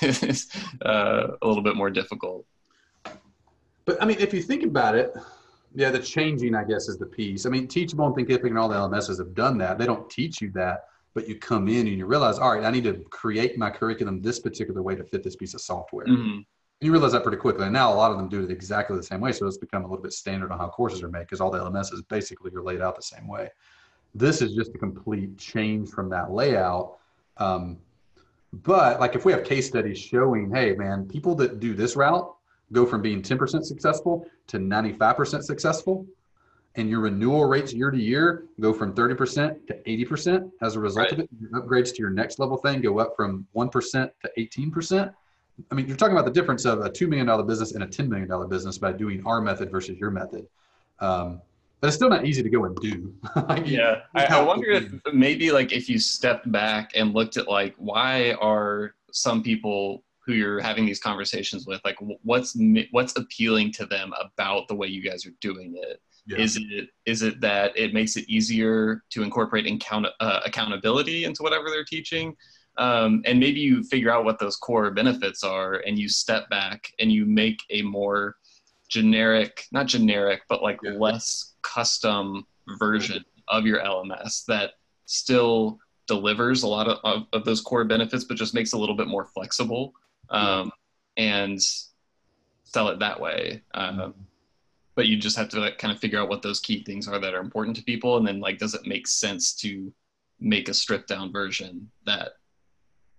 [0.01, 0.49] it's
[0.85, 2.47] uh, a little bit more difficult.
[3.85, 5.12] But I mean, if you think about it,
[5.74, 7.47] yeah, the changing, I guess, is the piece.
[7.47, 9.78] I mean, Teachable and Thinkific and all the LMSs have done that.
[9.78, 12.70] They don't teach you that, but you come in and you realize, all right, I
[12.70, 16.07] need to create my curriculum this particular way to fit this piece of software.
[16.07, 16.45] Mhm.
[16.83, 17.64] You realize that pretty quickly.
[17.64, 19.30] And now a lot of them do it exactly the same way.
[19.30, 21.61] So it's become a little bit standard on how courses are made because all the
[21.61, 23.49] LMSs basically are laid out the same way.
[24.16, 26.99] This is just a complete change from that layout.
[27.37, 27.78] Um,
[28.53, 32.35] but like if we have case studies showing, hey, man, people that do this route
[32.72, 36.05] go from being 10% successful to 95% successful.
[36.74, 41.12] And your renewal rates year to year go from 30% to 80% as a result
[41.12, 41.28] of it.
[41.39, 45.14] Your upgrades to your next level thing go up from 1% to 18%.
[45.71, 48.09] I mean, you're talking about the difference of a $2 million business and a $10
[48.09, 50.47] million business by doing our method versus your method.
[50.99, 51.41] Um,
[51.81, 53.13] but it's still not easy to go and do.
[53.49, 57.49] Like, Yeah, I, I wonder if maybe like if you stepped back and looked at
[57.49, 62.57] like why are some people who you're having these conversations with like what's
[62.93, 66.01] what's appealing to them about the way you guys are doing it?
[66.25, 66.39] Yeah.
[66.39, 71.43] Is it is it that it makes it easier to incorporate account, uh, accountability into
[71.43, 72.37] whatever they're teaching?
[72.79, 76.93] Um, and maybe you figure out what those core benefits are, and you step back
[76.99, 78.37] and you make a more
[78.89, 80.93] generic, not generic, but like Yeah.
[80.93, 82.47] less custom
[82.79, 84.73] version of your LMS that
[85.07, 88.79] still delivers a lot of, of, of those core benefits, but just makes it a
[88.79, 89.95] little bit more flexible
[90.31, 90.70] um,
[91.16, 91.61] and
[92.64, 93.62] sell it that way.
[93.75, 94.14] Um,
[94.95, 97.18] but you just have to like, kind of figure out what those key things are
[97.18, 99.93] that are important to people and then like does it make sense to
[100.41, 102.33] make a stripped down version that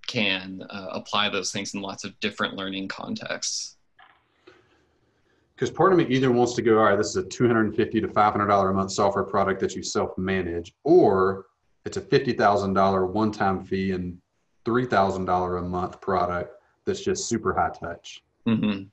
[0.08, 3.78] can uh, apply those things in lots of different learning contexts
[5.56, 8.08] because part of me either wants to go, all right, this is a 250 to
[8.08, 11.45] 500 dollar a month software product that you self manage, or
[11.86, 14.18] it's a fifty thousand dollar one time fee and
[14.66, 18.24] three thousand dollar a month product that's just super high touch.
[18.45, 18.84] hmm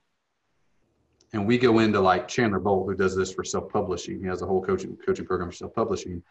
[1.32, 4.20] And we go into like Chandler Bolt, who does this for self publishing.
[4.20, 6.22] He has a whole coaching coaching program for self publishing,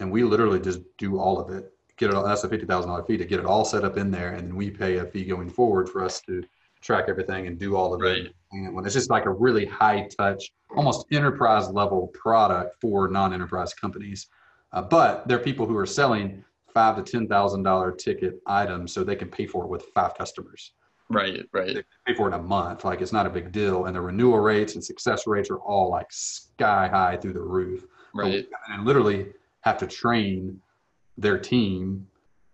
[0.00, 1.72] and we literally just do all of it.
[1.98, 2.16] Get it.
[2.16, 4.34] All, that's a fifty thousand dollar fee to get it all set up in there,
[4.34, 6.44] and then we pay a fee going forward for us to
[6.80, 8.26] track everything and do all of Right.
[8.26, 8.34] it.
[8.52, 13.74] And it's just like a really high touch, almost enterprise level product for non enterprise
[13.74, 14.28] companies.
[14.72, 18.92] Uh, but there are people who are selling five to ten thousand dollar ticket items,
[18.92, 20.72] so they can pay for it with five customers
[21.10, 22.84] right right they pay for it in a month.
[22.84, 23.86] Like it's not a big deal.
[23.86, 27.86] And the renewal rates and success rates are all like sky high through the roof.
[28.14, 29.28] Right And literally
[29.62, 30.60] have to train
[31.18, 32.06] their team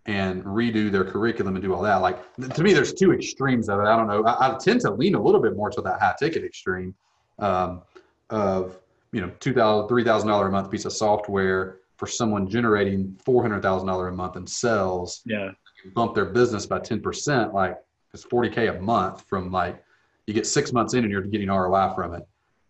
[0.07, 1.97] and redo their curriculum and do all that.
[1.97, 3.85] Like to me, there's two extremes of it.
[3.85, 4.25] I don't know.
[4.25, 6.95] I, I tend to lean a little bit more to that high ticket extreme
[7.39, 7.83] um,
[8.31, 8.79] of,
[9.13, 14.37] you know, $2,000, $3,000 a month piece of software for someone generating $400,000 a month
[14.37, 15.53] in sales yeah
[15.93, 17.77] bump their business by 10%, like
[18.13, 19.83] it's 40K a month from like,
[20.27, 22.27] you get six months in and you're getting ROI from it.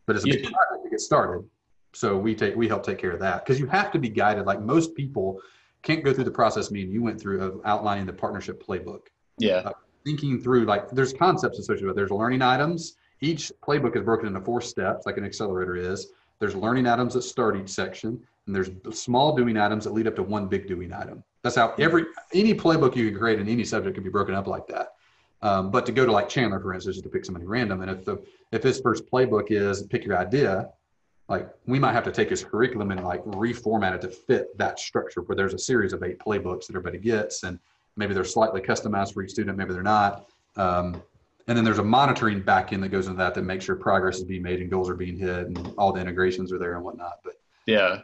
[0.06, 0.50] But it's a big Yeah.
[0.50, 1.48] project to get started.
[1.92, 4.46] So we take, we help take care of that because you have to be guided.
[4.46, 5.40] Like most people
[5.84, 9.06] can't go through the process me and you went through of outlining the partnership playbook,
[9.38, 9.70] yeah
[10.04, 11.96] thinking through like there's concepts associated with it.
[11.96, 12.96] There's learning items.
[13.20, 16.08] Each playbook is broken into four steps, like an accelerator is.
[16.40, 20.16] There's learning items that start each section, and there's small doing items that lead up
[20.16, 21.24] to one big doing item.
[21.42, 22.04] That's how every
[22.34, 24.88] any playbook you can create in any subject can be broken up like that.
[25.42, 28.04] Um, but to go to like Chandler, for instance, to pick somebody random, and if
[28.04, 28.22] the
[28.52, 30.70] if his first playbook is pick your idea,
[31.28, 34.78] like we might have to take his curriculum and like reformat it to fit that
[34.78, 37.58] structure where there's a series of eight playbooks that everybody gets and
[37.96, 40.28] maybe they're slightly customized for each student maybe they're not.
[40.56, 41.02] Um,
[41.46, 44.24] and then there's a monitoring backend that goes into that that makes sure progress is
[44.24, 47.20] being made and goals are being hit and all the integrations are there and whatnot
[47.24, 47.34] but
[47.66, 48.00] yeah.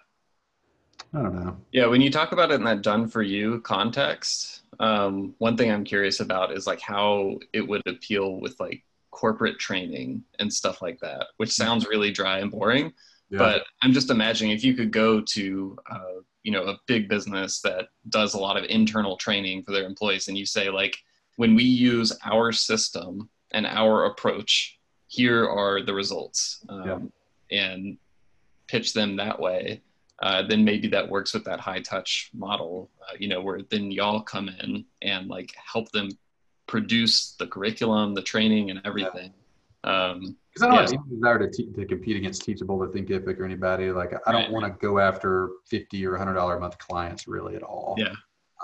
[1.13, 1.57] I don't know.
[1.73, 5.71] Yeah when you talk about it in that done for you context um, one thing
[5.71, 10.81] i'm curious about is like how it would appeal with like corporate training and stuff
[10.83, 12.93] like that which sounds really dry and boring
[13.31, 13.39] yeah.
[13.39, 17.61] But I'm just imagining if you could go to, uh, you know, a big business
[17.61, 20.99] that does a lot of internal training for their employees, and you say like,
[21.37, 27.13] when we use our system and our approach, here are the results, um,
[27.51, 27.59] yeah.
[27.61, 27.99] and
[28.67, 29.81] pitch them that way.
[30.23, 33.91] Uh, then maybe that works with that high touch model, uh, you know, where then
[33.91, 36.11] y'all come in and like help them
[36.71, 39.33] produce the curriculum, the training, and everything.
[39.83, 40.81] Um, because I don't yeah.
[40.83, 43.91] have any desire to, te- to compete against Teachable or Thinkific or anybody.
[43.93, 44.51] Like I don't right.
[44.53, 47.95] want to go after fifty or hundred dollar a month clients really at all.
[47.99, 48.15] Yeah.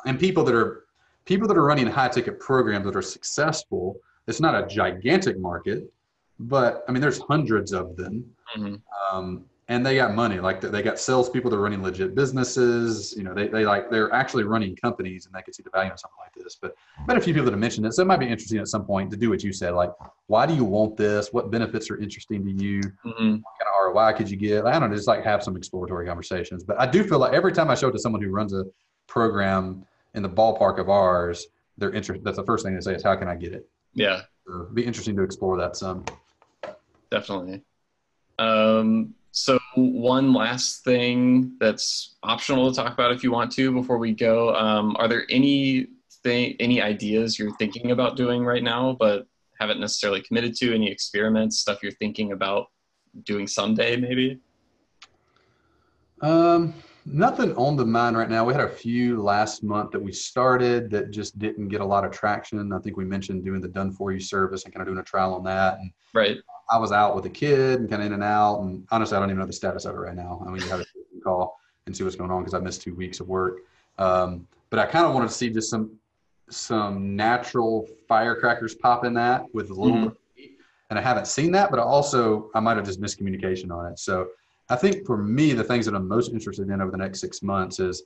[0.04, 0.84] And people that are
[1.24, 4.00] people that are running high ticket programs that are successful.
[4.26, 5.84] It's not a gigantic market,
[6.40, 8.24] but I mean there's hundreds of them.
[8.56, 9.16] Mm-hmm.
[9.16, 10.38] Um, and they got money.
[10.38, 13.14] Like they got salespeople that are running legit businesses.
[13.16, 15.90] You know, they, they like they're actually running companies, and they can see the value
[15.90, 16.56] of something like this.
[16.60, 18.58] But I've met a few people that have mentioned it, so it might be interesting
[18.58, 19.74] at some point to do what you said.
[19.74, 19.90] Like,
[20.28, 21.32] why do you want this?
[21.32, 22.80] What benefits are interesting to you?
[22.80, 23.08] Mm-hmm.
[23.08, 24.66] What kind of ROI could you get?
[24.66, 26.62] I don't know, just like have some exploratory conversations.
[26.62, 28.64] But I do feel like every time I show it to someone who runs a
[29.08, 31.46] program in the ballpark of ours,
[31.76, 32.24] they're interested.
[32.24, 34.84] That's the first thing they say is, "How can I get it?" Yeah, so be
[34.84, 36.04] interesting to explore that some.
[37.10, 37.62] Definitely.
[38.38, 43.98] Um, so one last thing that's optional to talk about if you want to before
[43.98, 44.54] we go.
[44.54, 45.88] Um, are there any
[46.22, 49.26] thing, any ideas you're thinking about doing right now, but
[49.60, 50.74] haven't necessarily committed to?
[50.74, 52.68] Any experiments, stuff you're thinking about
[53.24, 54.40] doing someday, maybe?
[56.22, 56.72] Um,
[57.06, 58.44] nothing on the mind right now.
[58.44, 62.04] We had a few last month that we started that just didn't get a lot
[62.04, 62.72] of traction.
[62.72, 65.04] I think we mentioned doing the done for you service and kind of doing a
[65.04, 65.78] trial on that.
[65.78, 66.38] And right.
[66.70, 68.60] I was out with a kid and kind of in and out.
[68.60, 70.42] And honestly, I don't even know the status of it right now.
[70.44, 70.86] I mean, you have to
[71.24, 73.60] call and see what's going on because I missed two weeks of work.
[73.98, 75.92] Um, but I kind of wanted to see just some
[76.48, 80.08] some natural firecrackers pop in that with a little mm-hmm.
[80.08, 80.50] bit.
[80.90, 83.98] And I haven't seen that, but I also I might have just miscommunication on it.
[83.98, 84.28] So
[84.68, 87.42] I think for me, the things that I'm most interested in over the next six
[87.42, 88.02] months is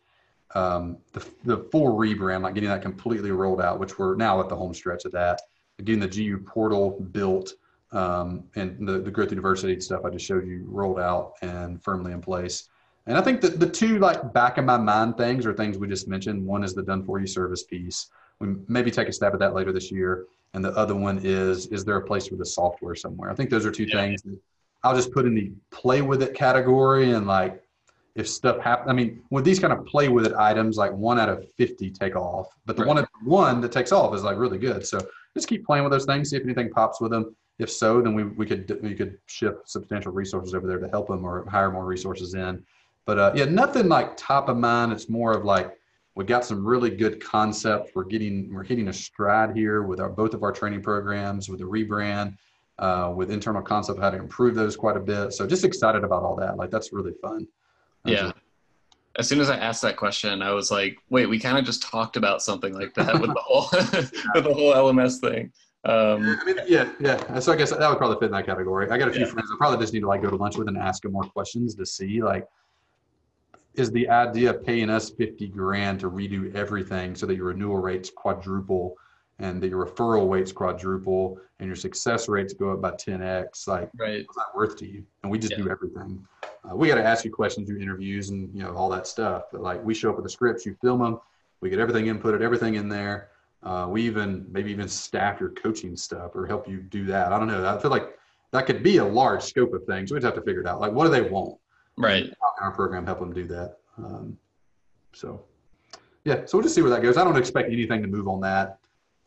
[0.55, 4.49] um, the, the full rebrand, like getting that completely rolled out, which we're now at
[4.49, 5.41] the home stretch of that,
[5.85, 7.55] getting the GU portal built,
[7.93, 12.13] um, and the, the growth university stuff I just showed you rolled out and firmly
[12.13, 12.69] in place.
[13.07, 15.89] And I think that the two like back of my mind things are things we
[15.89, 16.45] just mentioned.
[16.47, 18.09] One is the done for you service piece.
[18.39, 20.27] We maybe take a stab at that later this year.
[20.55, 23.31] And the other one is, is there a place for the software somewhere?
[23.31, 23.97] I think those are two yeah.
[23.97, 24.39] things that
[24.83, 27.63] I'll just put in the play with it category and like
[28.17, 31.19] if stuff happens, I mean, with these kind of play with it items, like one
[31.19, 32.95] out of 50 take off, but the right.
[32.97, 34.87] one one that takes off is like really good.
[34.87, 35.01] So
[35.35, 37.35] just keep playing with those things, see if anything pops with them.
[37.59, 41.09] If so, then we, we could we could shift substantial resources over there to help
[41.09, 42.65] them or hire more resources in.
[43.07, 44.93] But uh, yeah, nothing like top of mind.
[44.93, 45.77] It's more of like
[46.15, 47.93] we got some really good concepts.
[47.95, 51.61] We're getting we're hitting a stride here with our both of our training programs with
[51.61, 52.37] the rebrand,
[52.81, 55.33] uh, with internal concept how to improve those quite a bit.
[55.33, 56.57] So just excited about all that.
[56.57, 57.47] Like that's really fun.
[58.05, 58.23] That's yeah.
[58.23, 58.35] Really-
[59.19, 61.83] as soon as I asked that question, I was like, "Wait, we kind of just
[61.83, 63.69] talked about something like that with the whole
[64.35, 65.53] with the whole LMS thing."
[65.85, 67.39] Um, I mean, yeah, yeah.
[67.41, 68.89] So I guess that would probably fit in that category.
[68.89, 69.33] I got a few yeah.
[69.33, 71.25] friends I probably just need to like go to lunch with and ask them more
[71.25, 72.47] questions to see like,
[73.75, 77.79] is the idea of paying us 50 grand to redo everything so that your renewal
[77.79, 78.95] rates quadruple
[79.41, 83.91] and that your referral rates quadruple and your success rates go up by 10x like
[83.99, 84.25] right.
[84.27, 85.65] what's that worth to you and we just yeah.
[85.65, 86.25] do everything
[86.71, 89.45] uh, we got to ask you questions do interviews and you know all that stuff
[89.51, 91.19] but like we show up with the scripts you film them
[91.61, 93.31] we get everything inputted everything in there
[93.63, 97.33] uh, we even maybe even staff your coaching stuff or help you do that.
[97.33, 97.67] I don't know.
[97.67, 98.17] I feel like
[98.53, 100.11] that could be a large scope of things.
[100.11, 100.81] We'd have to figure it out.
[100.81, 101.59] Like, what do they want?
[101.97, 102.33] Right.
[102.41, 103.77] How can our program help them do that?
[103.99, 104.39] Um,
[105.13, 105.43] so,
[106.25, 106.47] yeah.
[106.47, 107.19] So we'll just see where that goes.
[107.19, 108.79] I don't expect anything to move on that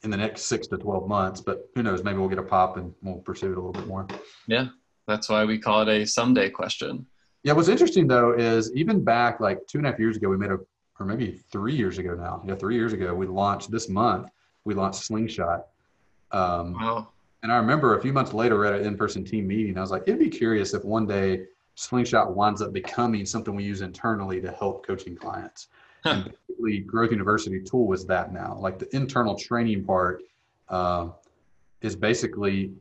[0.04, 2.04] in the next six to twelve months, but who knows?
[2.04, 4.08] Maybe we'll get a pop and we'll pursue it a little bit more.
[4.48, 4.68] Yeah,
[5.08, 7.06] that's why we call it a someday question.
[7.44, 7.54] Yeah.
[7.54, 10.52] What's interesting though is even back like two and a half years ago, we made
[10.52, 10.60] a
[11.00, 12.44] or maybe three years ago now.
[12.46, 14.30] Yeah, three years ago, we launched this month.
[14.64, 15.68] We launched Slingshot.
[16.32, 17.10] Um, wow.
[17.42, 19.78] And I remember a few months later, at an in-person team meeting.
[19.78, 21.46] I was like, it'd be curious if one day
[21.76, 25.68] Slingshot winds up becoming something we use internally to help coaching clients.
[26.48, 28.58] Basically, Growth University tool was that now.
[28.60, 30.24] Like the internal training part,
[30.70, 31.10] uh,
[31.82, 32.72] is basically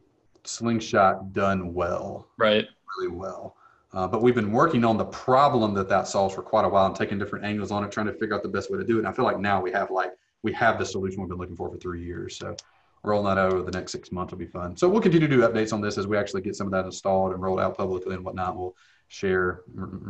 [0.44, 2.66] Slingshot done well, Right.
[2.96, 3.56] really well.
[3.92, 6.86] Uh, but we've been working on the problem that that solves for quite a while
[6.86, 8.96] and taking different angles on it, trying to figure out the best way to do
[8.96, 9.00] it.
[9.00, 10.12] And I feel like now we have like
[10.42, 12.38] we have the solution we've been looking for for three years.
[12.38, 12.56] So
[13.04, 14.76] rolling that out over the next six months will be fun.
[14.76, 16.84] So we'll continue to do updates on this as we actually get some of that
[16.84, 18.56] installed and rolled out publicly and whatnot.
[18.56, 18.74] We'll
[19.08, 19.60] share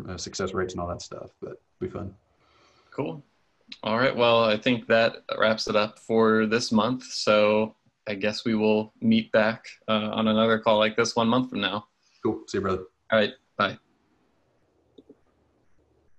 [0.08, 2.14] uh, success rates and all that stuff, but it'll be fun.
[2.94, 3.24] Cool.
[3.82, 4.14] All right.
[4.14, 7.04] Well, I think that wraps it up for this month.
[7.04, 7.74] So
[8.06, 11.60] I guess we will meet back uh, on another call like this one month from
[11.60, 11.86] now.
[12.22, 12.42] Cool.
[12.48, 12.84] See you, brother.
[13.10, 13.32] All right.
[13.56, 13.78] Bye.